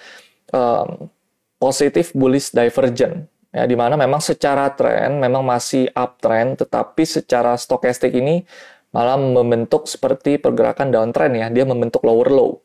um, 0.54 1.10
positive 1.58 2.14
bullish 2.14 2.54
divergent. 2.54 3.28
Ya 3.56 3.64
di 3.66 3.74
mana 3.74 3.96
memang 3.98 4.22
secara 4.22 4.70
tren 4.76 5.18
memang 5.18 5.42
masih 5.42 5.90
uptrend 5.96 6.62
tetapi 6.62 7.04
secara 7.08 7.56
stokastik 7.58 8.14
ini 8.14 8.44
malah 8.92 9.18
membentuk 9.18 9.88
seperti 9.90 10.38
pergerakan 10.38 10.94
downtrend 10.94 11.34
ya. 11.40 11.48
Dia 11.50 11.66
membentuk 11.66 12.06
lower 12.06 12.30
low. 12.30 12.62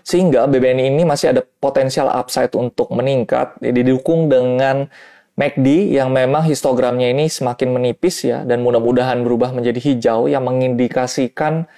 Sehingga 0.00 0.48
BBNI 0.48 0.88
ini 0.88 1.04
masih 1.04 1.36
ada 1.36 1.42
potensial 1.44 2.08
upside 2.08 2.56
untuk 2.56 2.88
meningkat. 2.88 3.60
Didukung 3.60 4.32
dengan 4.32 4.88
MACD 5.38 5.94
yang 5.94 6.10
memang 6.10 6.42
histogramnya 6.50 7.14
ini 7.14 7.30
semakin 7.30 7.70
menipis 7.70 8.26
ya 8.26 8.42
dan 8.42 8.58
mudah-mudahan 8.58 9.22
berubah 9.22 9.54
menjadi 9.54 9.78
hijau 9.78 10.26
yang 10.26 10.42
mengindikasikan 10.42 11.70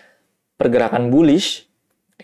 pergerakan 0.56 1.12
bullish 1.12 1.68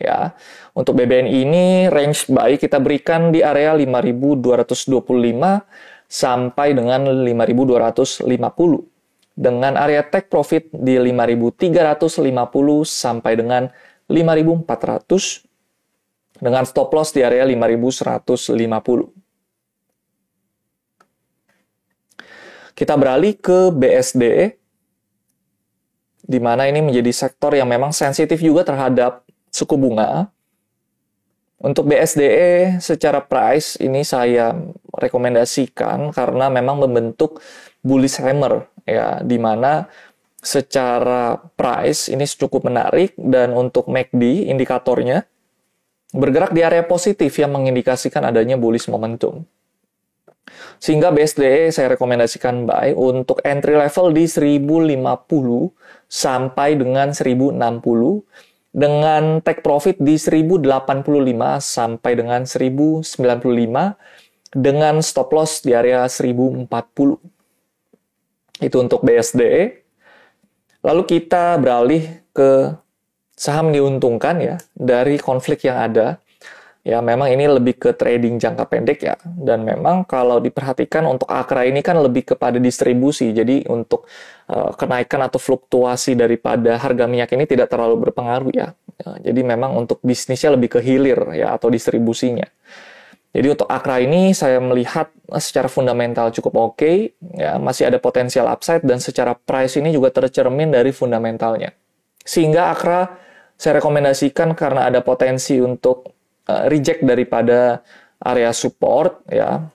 ya. 0.01 0.33
Untuk 0.77 0.95
BBNI 0.97 1.33
ini 1.33 1.89
range 1.93 2.27
buy 2.33 2.57
kita 2.61 2.81
berikan 2.81 3.33
di 3.33 3.43
area 3.45 3.75
5225 3.75 5.63
sampai 6.07 6.75
dengan 6.77 7.25
5250 7.25 8.97
dengan 9.37 9.77
area 9.77 10.01
take 10.01 10.33
profit 10.33 10.73
di 10.73 10.97
5350 10.97 12.89
sampai 12.89 13.37
dengan 13.37 13.69
5400 14.09 16.41
dengan 16.41 16.65
stop 16.65 16.89
loss 16.97 17.13
di 17.13 17.21
area 17.21 17.45
5150. 17.45 19.13
Kita 22.77 22.93
beralih 22.93 23.41
ke 23.41 23.73
BSD, 23.73 24.53
di 26.29 26.39
mana 26.41 26.69
ini 26.69 26.85
menjadi 26.85 27.09
sektor 27.09 27.57
yang 27.57 27.73
memang 27.73 27.89
sensitif 27.89 28.45
juga 28.45 28.69
terhadap 28.69 29.25
suku 29.57 29.81
bunga. 29.81 30.29
Untuk 31.57 31.89
BSDE 31.89 32.85
secara 32.85 33.25
price 33.25 33.81
ini 33.81 34.05
saya 34.05 34.53
rekomendasikan 34.93 36.13
karena 36.13 36.53
memang 36.53 36.85
membentuk 36.85 37.41
bullish 37.81 38.21
hammer 38.21 38.69
ya 38.85 39.25
di 39.25 39.41
mana 39.41 39.89
secara 40.37 41.41
price 41.57 42.13
ini 42.13 42.29
cukup 42.29 42.69
menarik 42.69 43.17
dan 43.17 43.57
untuk 43.57 43.89
MACD 43.89 44.53
indikatornya 44.53 45.25
bergerak 46.13 46.53
di 46.53 46.61
area 46.61 46.85
positif 46.85 47.33
yang 47.41 47.57
mengindikasikan 47.57 48.29
adanya 48.29 48.61
bullish 48.61 48.93
momentum. 48.93 49.49
Sehingga 50.77 51.11
BSDE 51.11 51.73
saya 51.73 51.97
rekomendasikan 51.97 52.69
buy 52.69 52.93
untuk 52.95 53.41
entry 53.43 53.75
level 53.75 54.13
di 54.13 54.29
1050 54.29 55.73
sampai 56.07 56.79
dengan 56.79 57.11
1060 57.11 57.59
dengan 58.77 59.41
take 59.41 59.65
profit 59.65 59.97
di 59.97 60.21
1085 60.21 60.69
sampai 61.65 62.13
dengan 62.13 62.45
1095 62.45 63.09
dengan 64.53 65.01
stop 65.01 65.33
loss 65.33 65.65
di 65.65 65.73
area 65.73 66.05
1040. 66.05 66.69
Itu 68.61 68.77
untuk 68.85 69.01
BSDE. 69.01 69.81
Lalu 70.85 71.03
kita 71.09 71.57
beralih 71.57 72.21
ke 72.37 72.77
saham 73.33 73.73
diuntungkan 73.73 74.37
ya 74.45 74.57
dari 74.77 75.17
konflik 75.17 75.65
yang 75.65 75.81
ada 75.81 76.21
ya 76.87 77.03
memang 77.03 77.27
ini 77.35 77.51
lebih 77.51 77.75
ke 77.83 77.91
trading 77.99 78.39
jangka 78.39 78.65
pendek 78.71 78.99
ya. 79.03 79.19
Dan 79.27 79.67
memang 79.67 80.07
kalau 80.07 80.39
diperhatikan 80.39 81.03
untuk 81.11 81.27
akra 81.35 81.67
ini 81.67 81.83
kan 81.83 81.99
lebih 81.99 82.23
kepada 82.23 82.63
distribusi. 82.63 83.35
Jadi 83.35 83.67
untuk 83.67 84.07
uh, 84.47 84.71
kenaikan 84.79 85.27
atau 85.27 85.43
fluktuasi 85.43 86.15
daripada 86.15 86.79
harga 86.79 87.11
minyak 87.11 87.35
ini 87.35 87.51
tidak 87.51 87.75
terlalu 87.75 88.07
berpengaruh 88.07 88.55
ya. 88.55 88.71
ya 89.03 89.11
jadi 89.27 89.43
memang 89.43 89.75
untuk 89.75 89.99
bisnisnya 90.07 90.55
lebih 90.55 90.79
ke 90.79 90.81
hilir 90.81 91.19
ya 91.35 91.59
atau 91.59 91.67
distribusinya. 91.67 92.47
Jadi 93.37 93.53
untuk 93.53 93.69
akra 93.69 94.01
ini 94.01 94.33
saya 94.33 94.63
melihat 94.65 95.13
eh, 95.29 95.43
secara 95.43 95.69
fundamental 95.69 96.33
cukup 96.33 96.73
oke 96.73 96.81
okay, 96.81 97.13
ya 97.37 97.61
masih 97.61 97.91
ada 97.91 98.01
potensial 98.01 98.49
upside 98.49 98.81
dan 98.87 98.97
secara 98.97 99.37
price 99.37 99.77
ini 99.77 99.93
juga 99.93 100.09
tercermin 100.09 100.73
dari 100.73 100.95
fundamentalnya. 100.95 101.75
Sehingga 102.25 102.73
akra 102.73 103.19
saya 103.61 103.81
rekomendasikan 103.81 104.57
karena 104.57 104.89
ada 104.89 105.05
potensi 105.05 105.61
untuk 105.61 106.16
reject 106.47 107.03
daripada 107.03 107.83
area 108.23 108.53
support 108.55 109.23
ya. 109.29 109.67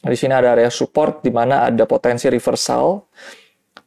Di 0.00 0.16
sini 0.16 0.32
ada 0.32 0.56
area 0.56 0.72
support 0.72 1.20
di 1.20 1.28
mana 1.28 1.68
ada 1.68 1.84
potensi 1.84 2.24
reversal 2.32 3.04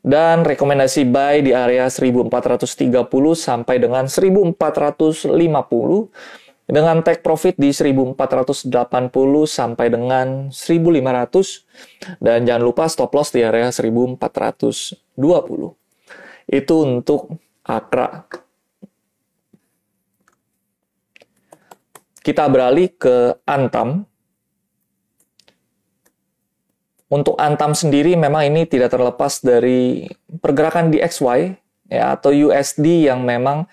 dan 0.03 0.43
rekomendasi 0.43 1.07
buy 1.09 1.41
di 1.41 1.55
area 1.55 1.87
1430 1.89 3.07
sampai 3.33 3.79
dengan 3.81 4.05
1450 4.05 5.33
dengan 6.63 7.03
take 7.03 7.19
profit 7.23 7.55
di 7.59 7.71
1480 7.71 8.71
sampai 9.47 9.87
dengan 9.91 10.47
1500 10.51 12.23
dan 12.23 12.47
jangan 12.47 12.63
lupa 12.63 12.87
stop 12.87 13.11
loss 13.15 13.31
di 13.35 13.43
area 13.43 13.71
1420. 13.71 15.01
Itu 16.51 16.75
untuk 16.83 17.21
Akra. 17.63 18.42
Kita 22.23 22.47
beralih 22.47 22.87
ke 22.95 23.35
Antam. 23.43 24.07
Untuk 27.11 27.35
Antam 27.35 27.75
sendiri 27.75 28.15
memang 28.15 28.47
ini 28.47 28.63
tidak 28.63 28.95
terlepas 28.95 29.43
dari 29.43 30.07
pergerakan 30.39 30.89
di 30.89 31.03
XY 31.03 31.53
ya 31.91 32.15
atau 32.17 32.31
USD 32.31 33.05
yang 33.11 33.21
memang 33.27 33.67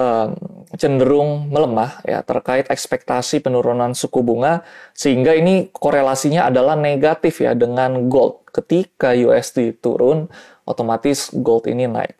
uh, 0.00 0.32
cenderung 0.80 1.52
melemah 1.52 2.00
ya 2.02 2.24
terkait 2.24 2.66
ekspektasi 2.72 3.44
penurunan 3.44 3.92
suku 3.92 4.24
bunga 4.24 4.64
sehingga 4.96 5.36
ini 5.36 5.68
korelasinya 5.70 6.48
adalah 6.48 6.74
negatif 6.74 7.44
ya 7.44 7.52
dengan 7.52 8.08
gold. 8.08 8.48
Ketika 8.52 9.12
USD 9.12 9.78
turun, 9.80 10.32
otomatis 10.64 11.28
gold 11.32 11.68
ini 11.68 11.88
naik. 11.88 12.16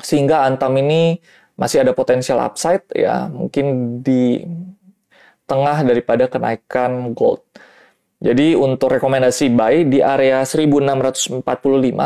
Sehingga 0.00 0.48
Antam 0.48 0.76
ini 0.80 1.20
masih 1.60 1.84
ada 1.84 1.92
potensial 1.92 2.40
upside 2.40 2.88
ya 2.96 3.28
mungkin 3.28 4.00
di 4.00 4.40
tengah 5.44 5.84
daripada 5.84 6.24
kenaikan 6.24 7.12
gold. 7.12 7.44
Jadi 8.20 8.52
untuk 8.56 8.92
rekomendasi 8.96 9.52
buy 9.52 9.84
di 9.88 10.00
area 10.00 10.44
1645 10.44 11.44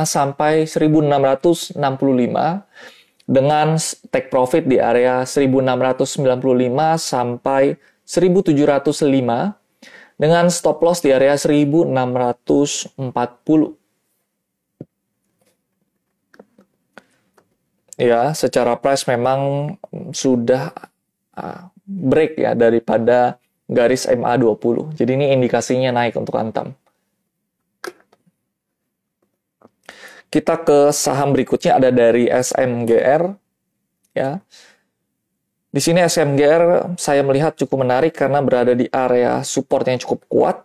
sampai 0.06 0.66
1665 0.66 1.78
dengan 3.26 3.78
take 4.10 4.28
profit 4.30 4.66
di 4.66 4.78
area 4.78 5.26
1695 5.26 6.98
sampai 6.98 7.76
1705 8.06 9.54
dengan 10.14 10.46
stop 10.50 10.82
loss 10.82 11.00
di 11.02 11.10
area 11.10 11.34
1640. 11.34 12.94
Ya 17.94 18.34
secara 18.34 18.74
price 18.78 19.06
memang 19.06 19.74
sudah 20.10 20.74
uh, 21.38 21.70
break 21.84 22.40
ya 22.40 22.52
daripada 22.56 23.38
garis 23.68 24.04
MA20. 24.08 24.96
Jadi 24.98 25.10
ini 25.16 25.26
indikasinya 25.32 25.90
naik 25.94 26.16
untuk 26.18 26.36
Antam. 26.36 26.76
Kita 30.28 30.66
ke 30.66 30.90
saham 30.90 31.30
berikutnya 31.30 31.78
ada 31.78 31.94
dari 31.94 32.26
SMGR 32.26 33.22
ya. 34.18 34.42
Di 35.74 35.80
sini 35.82 36.02
SMGR 36.02 36.94
saya 36.98 37.22
melihat 37.26 37.58
cukup 37.58 37.82
menarik 37.82 38.14
karena 38.14 38.38
berada 38.42 38.74
di 38.78 38.86
area 38.90 39.42
support 39.42 39.86
yang 39.86 39.98
cukup 39.98 40.26
kuat 40.30 40.56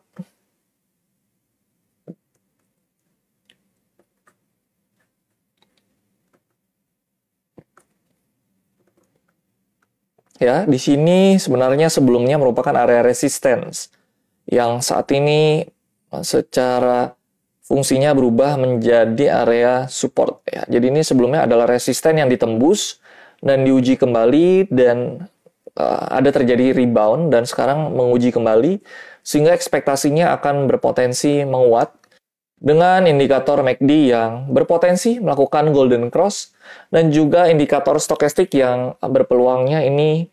Ya, 10.40 10.64
di 10.64 10.80
sini 10.80 11.36
sebenarnya 11.36 11.92
sebelumnya 11.92 12.40
merupakan 12.40 12.72
area 12.72 13.04
resistance 13.04 13.92
yang 14.48 14.80
saat 14.80 15.12
ini 15.12 15.68
eh, 16.16 16.24
secara 16.24 17.12
fungsinya 17.68 18.16
berubah 18.18 18.58
menjadi 18.58 19.46
area 19.46 19.86
support 19.92 20.42
ya. 20.48 20.66
Jadi 20.66 20.90
ini 20.90 21.02
sebelumnya 21.06 21.46
adalah 21.46 21.70
resisten 21.70 22.18
yang 22.18 22.32
ditembus 22.32 23.04
dan 23.44 23.68
diuji 23.68 23.96
kembali 23.96 24.74
dan 24.74 25.30
uh, 25.78 26.04
ada 26.12 26.34
terjadi 26.34 26.74
rebound 26.76 27.32
dan 27.32 27.46
sekarang 27.48 27.94
menguji 27.94 28.34
kembali 28.34 28.82
sehingga 29.22 29.54
ekspektasinya 29.54 30.34
akan 30.42 30.66
berpotensi 30.66 31.46
menguat 31.46 31.94
dengan 32.60 33.08
indikator 33.08 33.64
MACD 33.64 34.12
yang 34.12 34.52
berpotensi 34.52 35.24
melakukan 35.24 35.72
golden 35.72 36.12
cross 36.12 36.52
dan 36.92 37.08
juga 37.08 37.48
indikator 37.48 37.96
stokastik 37.98 38.52
yang 38.52 39.00
berpeluangnya 39.00 39.88
ini 39.88 40.28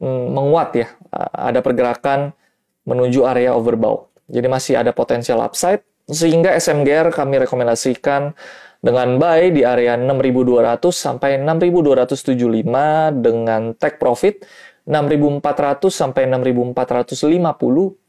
mm, 0.00 0.24
menguat 0.36 0.70
ya. 0.76 0.88
Ada 1.32 1.64
pergerakan 1.64 2.36
menuju 2.84 3.24
area 3.24 3.56
overbought. 3.56 4.12
Jadi 4.28 4.46
masih 4.46 4.74
ada 4.76 4.92
potensial 4.92 5.40
upside 5.40 5.80
sehingga 6.08 6.52
SMGR 6.52 7.12
kami 7.12 7.40
rekomendasikan 7.48 8.36
dengan 8.78 9.18
buy 9.18 9.50
di 9.50 9.64
area 9.64 9.96
6200 9.98 10.84
sampai 10.92 11.40
6275 11.42 13.24
dengan 13.24 13.74
take 13.74 13.98
profit 13.98 14.44
6400 14.88 15.92
sampai 15.92 16.24
6450 16.28 18.07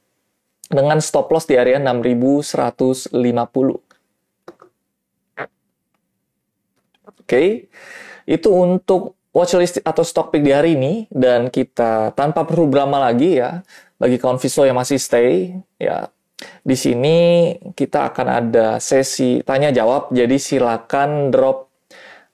dengan 0.69 1.01
stop 1.01 1.33
loss 1.33 1.49
di 1.49 1.57
area 1.57 1.81
6150. 1.81 3.11
Oke, 7.19 7.25
okay. 7.25 7.49
itu 8.25 8.49
untuk 8.49 9.19
watchlist 9.33 9.81
atau 9.85 10.01
stock 10.01 10.33
pick 10.33 10.41
di 10.41 10.53
hari 10.53 10.73
ini 10.73 11.05
dan 11.13 11.53
kita 11.53 12.13
tanpa 12.17 12.45
perlu 12.45 12.69
berlama 12.69 13.09
lagi 13.09 13.37
ya 13.37 13.61
bagi 14.01 14.17
kawan 14.17 14.41
visual 14.41 14.65
yang 14.65 14.79
masih 14.79 14.97
stay 14.97 15.53
ya 15.77 16.09
di 16.63 16.75
sini 16.75 17.17
kita 17.75 18.09
akan 18.09 18.27
ada 18.27 18.67
sesi 18.79 19.43
tanya 19.43 19.69
jawab 19.69 20.09
jadi 20.09 20.39
silakan 20.39 21.29
drop 21.29 21.69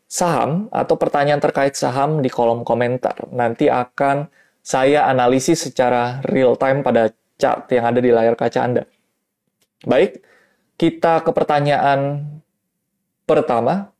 saham 0.05 0.69
atau 0.69 0.95
pertanyaan 0.95 1.41
terkait 1.41 1.73
saham 1.75 2.21
di 2.21 2.29
kolom 2.29 2.61
komentar 2.63 3.27
nanti 3.33 3.67
akan 3.67 4.29
saya 4.61 5.09
analisis 5.09 5.67
secara 5.67 6.21
real 6.29 6.55
time 6.55 6.85
pada 6.85 7.11
chart 7.35 7.67
yang 7.71 7.85
ada 7.87 7.99
di 7.99 8.11
layar 8.11 8.35
kaca 8.35 8.59
Anda. 8.63 8.83
Baik, 9.85 10.23
kita 10.79 11.23
ke 11.23 11.31
pertanyaan 11.35 12.23
pertama. 13.27 13.91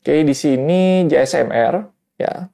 Oke, 0.00 0.24
di 0.24 0.32
sini 0.32 1.04
JSMR 1.04 1.74
ya. 2.16 2.48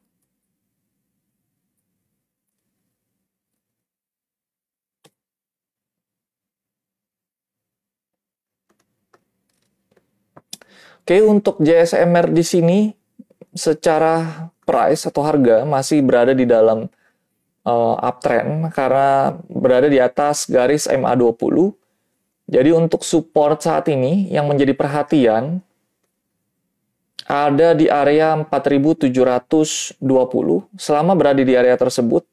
Oke, 11.05 11.21
untuk 11.21 11.61
JSMR 11.61 12.33
di 12.33 12.41
sini 12.41 12.89
secara 13.53 14.49
price 14.65 15.07
atau 15.07 15.23
harga 15.23 15.63
masih 15.69 16.01
berada 16.01 16.33
di 16.33 16.49
dalam 16.49 16.89
uh, 17.65 17.95
uptrend 18.01 18.73
karena 18.73 19.37
berada 19.49 19.89
di 19.89 20.01
atas 20.01 20.49
garis 20.49 20.89
MA20. 20.89 21.73
Jadi 22.45 22.71
untuk 22.77 23.01
support 23.05 23.65
saat 23.65 23.89
ini 23.89 24.29
yang 24.29 24.45
menjadi 24.45 24.77
perhatian 24.77 25.65
ada 27.25 27.73
di 27.73 27.89
area 27.89 28.37
4720. 28.37 29.97
Selama 30.77 31.13
berada 31.17 31.41
di 31.41 31.57
area 31.57 31.73
tersebut 31.73 32.29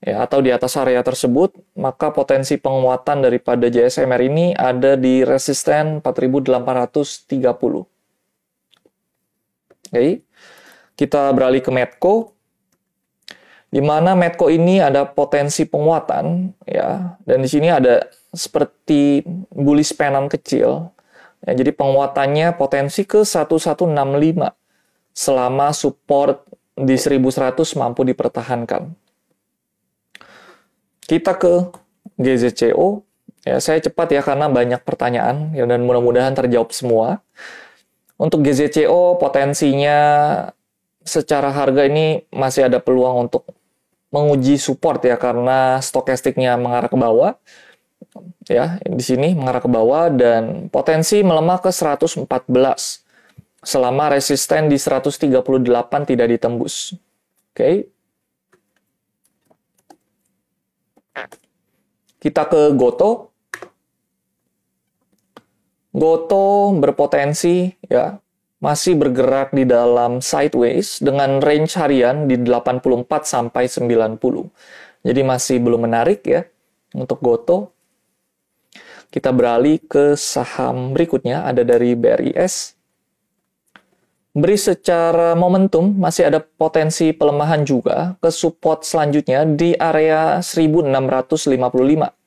ya 0.00 0.24
atau 0.24 0.40
di 0.40 0.48
atas 0.48 0.76
area 0.80 1.04
tersebut, 1.04 1.52
maka 1.76 2.08
potensi 2.08 2.56
penguatan 2.56 3.20
daripada 3.20 3.68
JSMR 3.68 4.22
ini 4.24 4.56
ada 4.56 4.96
di 4.96 5.24
resisten 5.28 6.00
4830. 6.00 7.84
Oke. 9.84 9.92
Okay. 9.92 10.10
Kita 10.94 11.34
beralih 11.34 11.58
ke 11.58 11.74
Medco, 11.74 12.34
di 13.74 13.82
mana 13.82 14.14
Medco 14.14 14.46
ini 14.46 14.78
ada 14.78 15.02
potensi 15.02 15.66
penguatan, 15.66 16.54
ya, 16.62 17.18
dan 17.26 17.38
di 17.42 17.50
sini 17.50 17.66
ada 17.66 18.06
seperti 18.30 19.26
bullish 19.50 19.90
penan 19.98 20.30
kecil. 20.30 20.94
Ya, 21.42 21.58
jadi 21.58 21.74
penguatannya 21.74 22.54
potensi 22.54 23.02
ke 23.02 23.26
1165 23.26 23.90
selama 25.10 25.74
support 25.74 26.46
di 26.78 26.94
1100 26.94 27.74
mampu 27.74 28.06
dipertahankan. 28.06 28.94
Kita 31.04 31.34
ke 31.34 31.74
GZCO. 32.16 33.02
Ya, 33.44 33.60
saya 33.60 33.76
cepat 33.76 34.08
ya 34.08 34.24
karena 34.24 34.48
banyak 34.48 34.80
pertanyaan 34.86 35.52
ya, 35.52 35.68
dan 35.68 35.84
mudah-mudahan 35.84 36.32
terjawab 36.32 36.72
semua. 36.72 37.20
Untuk 38.16 38.40
GZCO 38.46 39.18
potensinya 39.18 39.98
secara 41.04 41.52
harga 41.52 41.84
ini 41.84 42.24
masih 42.32 42.66
ada 42.66 42.80
peluang 42.80 43.28
untuk 43.28 43.44
menguji 44.08 44.56
support 44.56 45.04
ya 45.04 45.20
karena 45.20 45.78
stokastiknya 45.84 46.56
mengarah 46.56 46.88
ke 46.88 46.96
bawah 46.96 47.32
ya 48.46 48.78
di 48.80 49.04
sini 49.04 49.34
mengarah 49.34 49.60
ke 49.60 49.70
bawah 49.70 50.06
dan 50.08 50.70
potensi 50.70 51.20
melemah 51.20 51.60
ke 51.60 51.70
114 51.74 52.24
selama 53.64 54.12
resisten 54.12 54.68
di 54.68 54.76
138 54.76 55.32
tidak 56.04 56.28
ditembus. 56.36 56.94
Oke. 56.94 57.56
Okay. 57.56 57.74
Kita 62.20 62.48
ke 62.48 62.72
Goto. 62.76 63.32
Goto 65.94 66.74
berpotensi 66.74 67.70
ya 67.86 68.18
masih 68.64 68.96
bergerak 68.96 69.52
di 69.52 69.68
dalam 69.68 70.24
sideways 70.24 70.96
dengan 71.04 71.44
range 71.44 71.76
harian 71.76 72.24
di 72.24 72.40
84 72.40 73.04
sampai 73.28 73.68
90. 73.68 74.16
Jadi 75.04 75.20
masih 75.20 75.60
belum 75.60 75.84
menarik 75.84 76.24
ya 76.24 76.48
untuk 76.96 77.20
Goto. 77.20 77.76
Kita 79.12 79.36
beralih 79.36 79.84
ke 79.84 80.16
saham 80.16 80.96
berikutnya 80.96 81.44
ada 81.44 81.60
dari 81.60 81.92
BRIS. 81.92 82.72
Beri 84.34 84.58
secara 84.58 85.36
momentum 85.36 85.94
masih 85.94 86.26
ada 86.32 86.40
potensi 86.42 87.12
pelemahan 87.14 87.62
juga 87.68 88.16
ke 88.18 88.32
support 88.32 88.82
selanjutnya 88.82 89.46
di 89.46 89.76
area 89.78 90.40
1655 90.42 92.23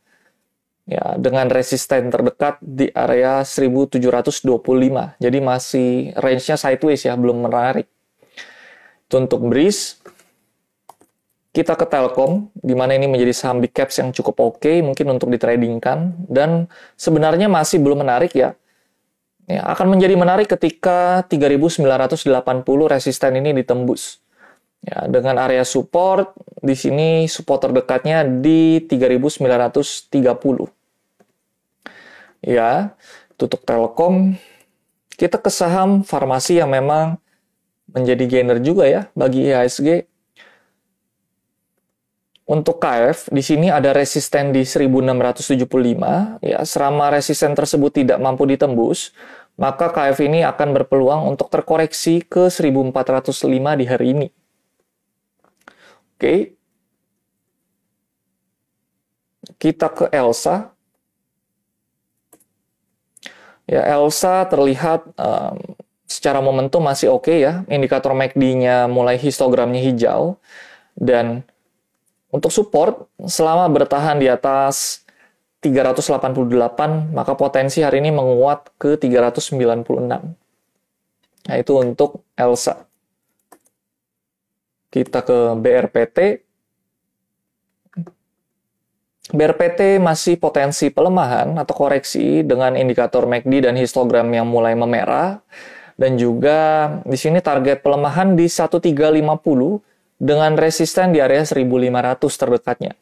ya 0.88 1.20
dengan 1.20 1.52
resisten 1.52 2.08
terdekat 2.08 2.64
di 2.64 2.88
area 2.96 3.44
1725. 3.44 4.48
Jadi 5.20 5.38
masih 5.44 6.16
range-nya 6.16 6.56
sideways 6.56 7.04
ya, 7.04 7.14
belum 7.20 7.44
menarik. 7.44 7.92
Itu 9.06 9.20
untuk 9.20 9.44
BRIS. 9.52 10.00
Kita 11.52 11.74
ke 11.74 11.90
Telkom, 11.90 12.54
di 12.54 12.78
mana 12.78 12.94
ini 12.94 13.10
menjadi 13.10 13.34
saham 13.34 13.58
big 13.66 13.74
caps 13.74 13.98
yang 13.98 14.14
cukup 14.14 14.38
oke 14.38 14.62
okay, 14.62 14.78
mungkin 14.86 15.10
untuk 15.10 15.34
ditradingkan 15.34 16.14
dan 16.30 16.70
sebenarnya 16.94 17.50
masih 17.50 17.82
belum 17.82 18.06
menarik 18.06 18.32
ya. 18.38 18.54
Ya, 19.48 19.64
akan 19.64 19.96
menjadi 19.96 20.14
menarik 20.14 20.52
ketika 20.54 21.26
3980 21.26 22.28
resisten 22.86 23.32
ini 23.42 23.58
ditembus. 23.58 24.22
Ya, 24.86 25.10
dengan 25.10 25.42
area 25.42 25.66
support 25.66 26.38
di 26.62 26.78
sini 26.78 27.26
support 27.26 27.66
terdekatnya 27.66 28.22
di 28.22 28.86
3930 28.86 30.77
ya 32.48 32.96
tutup 33.36 33.68
Telkom 33.68 34.40
kita 35.20 35.36
ke 35.36 35.52
saham 35.52 36.08
farmasi 36.08 36.64
yang 36.64 36.72
memang 36.72 37.20
menjadi 37.92 38.24
gainer 38.24 38.64
juga 38.64 38.88
ya 38.88 39.02
bagi 39.12 39.52
IHSG 39.52 40.08
untuk 42.48 42.80
KF 42.80 43.28
di 43.28 43.44
sini 43.44 43.68
ada 43.68 43.92
resisten 43.92 44.56
di 44.56 44.64
1675 44.64 45.68
ya 46.40 46.60
selama 46.64 47.12
resisten 47.12 47.52
tersebut 47.52 47.92
tidak 47.92 48.24
mampu 48.24 48.48
ditembus 48.48 49.12
maka 49.58 49.90
KF 49.90 50.22
ini 50.22 50.46
akan 50.46 50.70
berpeluang 50.78 51.28
untuk 51.34 51.50
terkoreksi 51.50 52.22
ke 52.22 52.54
1405 52.54 53.82
di 53.82 53.86
hari 53.90 54.08
ini. 54.14 54.28
Oke. 56.14 56.54
Kita 59.58 59.90
ke 59.90 60.06
Elsa 60.14 60.77
Ya, 63.68 63.84
Elsa 63.84 64.48
terlihat 64.48 65.12
um, 65.20 65.60
secara 66.08 66.40
momentum 66.40 66.80
masih 66.80 67.12
oke 67.12 67.28
okay 67.28 67.44
ya. 67.44 67.68
Indikator 67.68 68.16
MACD-nya 68.16 68.88
mulai 68.88 69.20
histogramnya 69.20 69.84
hijau. 69.84 70.40
Dan 70.96 71.44
untuk 72.32 72.50
support, 72.50 73.12
selama 73.28 73.68
bertahan 73.68 74.18
di 74.18 74.32
atas 74.32 75.04
388, 75.60 77.12
maka 77.12 77.34
potensi 77.36 77.84
hari 77.84 78.00
ini 78.00 78.16
menguat 78.16 78.72
ke 78.80 78.96
396. 78.96 79.84
Nah, 81.48 81.56
itu 81.56 81.72
untuk 81.76 82.24
Elsa. 82.40 82.88
Kita 84.88 85.24
ke 85.28 85.56
BRPT. 85.60 86.47
BRPT 89.28 90.00
masih 90.00 90.40
potensi 90.40 90.88
pelemahan 90.88 91.52
atau 91.60 91.76
koreksi 91.76 92.48
dengan 92.48 92.80
indikator 92.80 93.28
MACD 93.28 93.68
dan 93.68 93.76
histogram 93.76 94.32
yang 94.32 94.48
mulai 94.48 94.72
memerah 94.72 95.44
dan 96.00 96.16
juga 96.16 96.88
di 97.04 97.18
sini 97.20 97.44
target 97.44 97.84
pelemahan 97.84 98.40
di 98.40 98.48
1350 98.48 99.84
dengan 100.16 100.56
resisten 100.56 101.12
di 101.12 101.20
area 101.20 101.44
1500 101.44 102.24
terdekatnya. 102.24 102.94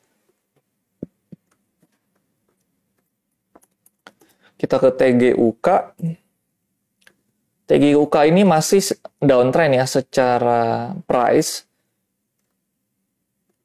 Kita 4.55 4.81
ke 4.81 4.89
TGUK. 4.97 5.67
TGUK 7.69 8.15
ini 8.33 8.41
masih 8.41 8.81
downtrend 9.21 9.77
ya 9.77 9.85
secara 9.85 10.95
price 11.05 11.69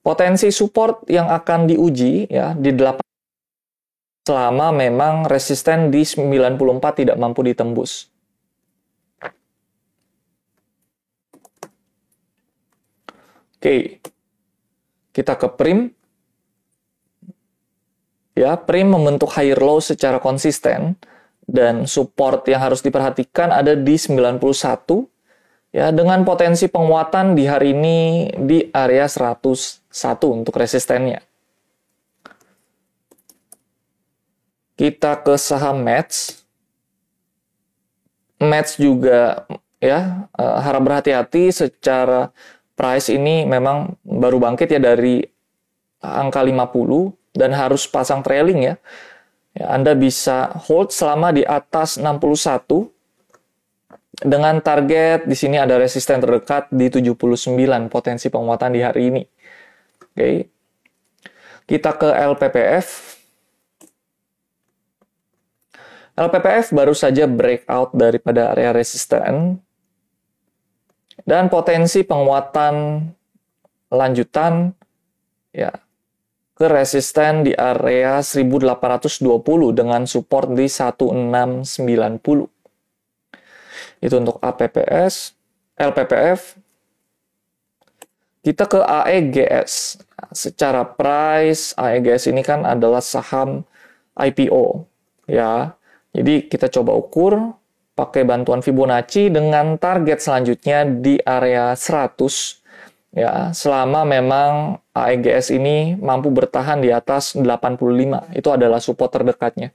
Potensi 0.01 0.49
support 0.49 1.05
yang 1.13 1.29
akan 1.29 1.69
diuji 1.69 2.33
ya 2.33 2.57
di 2.57 2.73
8 2.73 3.05
selama 4.25 4.73
memang 4.73 5.29
resisten 5.29 5.93
di 5.93 6.07
94 6.07 7.05
tidak 7.05 7.17
mampu 7.21 7.45
ditembus. 7.45 8.09
Oke. 13.61 14.01
Kita 15.13 15.37
ke 15.37 15.49
prim. 15.53 15.93
Ya, 18.33 18.57
prim 18.57 18.89
membentuk 18.89 19.37
higher 19.37 19.61
low 19.61 19.85
secara 19.85 20.17
konsisten 20.17 20.97
dan 21.45 21.85
support 21.85 22.47
yang 22.49 22.63
harus 22.63 22.81
diperhatikan 22.81 23.53
ada 23.53 23.77
di 23.77 23.99
91 24.01 24.41
ya 25.75 25.91
dengan 25.91 26.23
potensi 26.23 26.71
penguatan 26.71 27.35
di 27.35 27.45
hari 27.45 27.75
ini 27.75 27.99
di 28.39 28.71
area 28.71 29.05
101 29.91 30.47
untuk 30.47 30.55
resistennya. 30.57 31.21
Kita 34.79 35.21
ke 35.21 35.37
saham 35.37 35.83
Match. 35.85 36.41
Match 38.41 38.81
juga 38.81 39.45
ya 39.83 40.31
eh, 40.33 40.59
harap 40.65 40.83
berhati-hati 40.87 41.53
secara 41.53 42.33
price 42.73 43.13
ini 43.13 43.45
memang 43.45 44.01
baru 44.01 44.41
bangkit 44.41 44.73
ya 44.73 44.81
dari 44.81 45.21
angka 46.01 46.41
50 46.41 47.37
dan 47.37 47.53
harus 47.53 47.85
pasang 47.85 48.25
trailing 48.25 48.73
ya. 48.73 48.75
ya 49.53 49.67
Anda 49.77 49.93
bisa 49.93 50.49
hold 50.65 50.89
selama 50.89 51.37
di 51.37 51.45
atas 51.45 52.01
61 52.01 52.89
dengan 54.21 54.61
target 54.61 55.25
di 55.25 55.37
sini 55.37 55.57
ada 55.57 55.77
resisten 55.77 56.21
terdekat 56.21 56.69
di 56.73 56.89
79 56.89 57.57
potensi 57.93 58.33
penguatan 58.33 58.73
di 58.73 58.81
hari 58.81 59.13
ini. 59.13 59.23
Oke. 60.13 60.51
Kita 61.67 61.95
ke 61.95 62.09
LPPF. 62.11 62.87
LPPF 66.21 66.77
baru 66.77 66.93
saja 66.93 67.25
breakout 67.25 67.97
daripada 67.97 68.53
area 68.53 68.77
resisten 68.77 69.57
dan 71.25 71.49
potensi 71.49 72.05
penguatan 72.05 73.07
lanjutan 73.89 74.75
ya 75.55 75.73
ke 76.61 76.69
resisten 76.69 77.49
di 77.49 77.57
area 77.57 78.21
1820 78.21 79.73
dengan 79.73 80.05
support 80.05 80.53
di 80.53 80.69
1690. 80.69 81.73
Itu 84.05 84.15
untuk 84.21 84.37
APPS, 84.45 85.33
LPPF. 85.81 86.60
Kita 88.41 88.65
ke 88.65 88.81
AEGS. 88.81 90.01
Secara 90.33 90.85
price, 90.85 91.77
AEGS 91.77 92.29
ini 92.33 92.41
kan 92.45 92.65
adalah 92.65 93.01
saham 93.01 93.65
IPO, 94.17 94.85
ya. 95.29 95.73
Jadi 96.13 96.51
kita 96.51 96.69
coba 96.69 96.93
ukur 96.97 97.61
pakai 98.01 98.25
bantuan 98.25 98.65
Fibonacci 98.65 99.29
dengan 99.29 99.77
target 99.77 100.25
selanjutnya 100.25 100.89
di 100.89 101.21
area 101.21 101.77
100 101.77 102.61
ya 103.11 103.51
selama 103.51 104.07
memang 104.07 104.79
AEGS 104.95 105.51
ini 105.53 105.99
mampu 105.99 106.31
bertahan 106.31 106.81
di 106.81 106.95
atas 106.95 107.35
85 107.37 108.39
itu 108.39 108.49
adalah 108.49 108.79
support 108.79 109.11
terdekatnya 109.11 109.75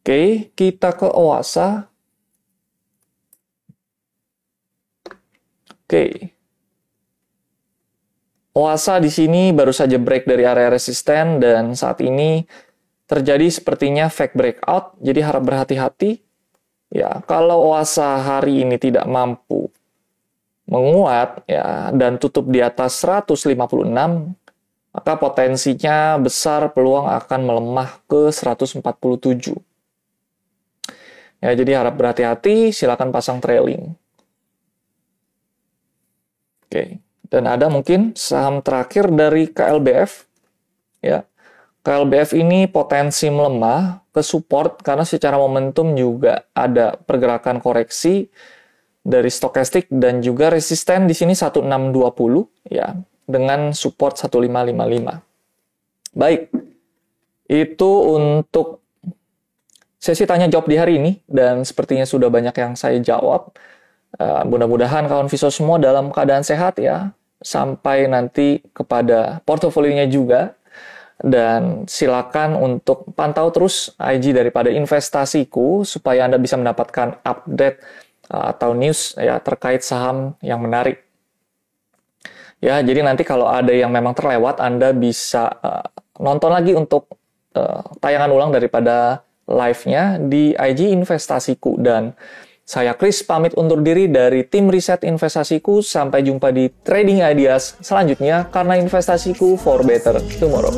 Oke 0.00 0.54
kita 0.56 0.96
ke 0.96 1.04
OASA 1.04 1.89
Oke 5.90 6.38
OASA 8.54 9.02
di 9.02 9.10
sini 9.10 9.50
baru 9.50 9.74
saja 9.74 9.98
break 9.98 10.26
dari 10.26 10.42
area 10.42 10.70
resisten 10.70 11.42
dan 11.42 11.74
saat 11.78 11.98
ini 11.98 12.46
terjadi 13.06 13.46
sepertinya 13.46 14.06
fake 14.10 14.34
breakout, 14.38 14.94
jadi 15.02 15.26
harap 15.26 15.42
berhati-hati. 15.46 16.22
Ya, 16.90 17.22
kalau 17.26 17.70
OASA 17.70 18.22
hari 18.22 18.66
ini 18.66 18.74
tidak 18.78 19.06
mampu 19.06 19.70
menguat 20.66 21.42
ya 21.46 21.94
dan 21.94 22.18
tutup 22.18 22.50
di 22.50 22.58
atas 22.58 22.98
156, 23.02 23.54
maka 24.94 25.12
potensinya 25.14 26.18
besar 26.18 26.74
peluang 26.74 27.06
akan 27.06 27.40
melemah 27.46 28.02
ke 28.10 28.34
147. 28.34 28.82
Ya, 31.38 31.50
jadi 31.54 31.82
harap 31.82 31.94
berhati-hati, 31.94 32.74
silakan 32.74 33.14
pasang 33.14 33.38
trailing. 33.38 33.94
Oke, 36.70 37.02
dan 37.26 37.50
ada 37.50 37.66
mungkin 37.66 38.14
saham 38.14 38.62
terakhir 38.62 39.10
dari 39.10 39.50
KLBF 39.50 40.30
ya 41.02 41.26
KLBF 41.80 42.36
ini 42.36 42.68
potensi 42.68 43.26
melemah 43.32 44.04
ke 44.12 44.20
support 44.20 44.84
karena 44.84 45.02
secara 45.08 45.40
momentum 45.40 45.96
juga 45.96 46.44
ada 46.52 46.92
pergerakan 46.94 47.56
koreksi 47.64 48.28
dari 49.00 49.32
stokastik 49.32 49.88
dan 49.88 50.20
juga 50.20 50.52
resisten 50.52 51.08
di 51.08 51.16
sini 51.16 51.32
1620 51.32 52.68
ya 52.68 52.92
dengan 53.24 53.72
support 53.72 54.20
1555. 54.20 56.12
Baik. 56.12 56.52
Itu 57.50 57.90
untuk 58.14 58.84
sesi 59.96 60.28
tanya 60.28 60.52
jawab 60.52 60.68
di 60.68 60.76
hari 60.76 61.00
ini 61.00 61.12
dan 61.24 61.64
sepertinya 61.64 62.04
sudah 62.04 62.28
banyak 62.28 62.52
yang 62.54 62.76
saya 62.76 63.00
jawab. 63.00 63.56
Uh, 64.18 64.42
mudah-mudahan 64.42 65.06
kawan 65.06 65.30
Viso 65.30 65.46
semua 65.54 65.78
dalam 65.78 66.10
keadaan 66.10 66.42
sehat 66.42 66.82
ya 66.82 67.14
sampai 67.40 68.10
nanti 68.10 68.58
kepada 68.74 69.38
portofolionya 69.46 70.10
juga 70.10 70.58
dan 71.20 71.84
silakan 71.84 72.56
untuk 72.56 73.12
pantau 73.12 73.52
terus 73.52 73.92
IG 74.00 74.32
daripada 74.32 74.72
investasiku 74.72 75.84
supaya 75.84 76.26
Anda 76.26 76.40
bisa 76.40 76.56
mendapatkan 76.56 77.20
update 77.22 77.76
uh, 78.32 78.56
atau 78.56 78.72
news 78.72 79.14
ya 79.20 79.36
terkait 79.38 79.84
saham 79.84 80.34
yang 80.40 80.64
menarik. 80.64 81.04
Ya, 82.60 82.76
jadi 82.84 83.00
nanti 83.00 83.24
kalau 83.24 83.48
ada 83.48 83.72
yang 83.72 83.88
memang 83.88 84.12
terlewat 84.12 84.60
Anda 84.60 84.92
bisa 84.92 85.48
uh, 85.64 85.86
nonton 86.20 86.52
lagi 86.52 86.76
untuk 86.76 87.08
uh, 87.56 87.80
tayangan 88.04 88.28
ulang 88.28 88.52
daripada 88.52 89.24
live-nya 89.48 90.20
di 90.20 90.52
IG 90.52 90.92
investasiku 90.92 91.80
dan 91.80 92.12
saya 92.70 92.94
Chris 92.94 93.26
pamit 93.26 93.50
undur 93.58 93.82
diri 93.82 94.06
dari 94.06 94.46
tim 94.46 94.70
riset 94.70 95.02
investasiku. 95.02 95.82
Sampai 95.82 96.22
jumpa 96.22 96.54
di 96.54 96.70
Trading 96.70 97.18
Ideas 97.18 97.74
selanjutnya 97.82 98.46
karena 98.46 98.78
investasiku 98.78 99.58
for 99.58 99.82
better 99.82 100.22
tomorrow. 100.38 100.70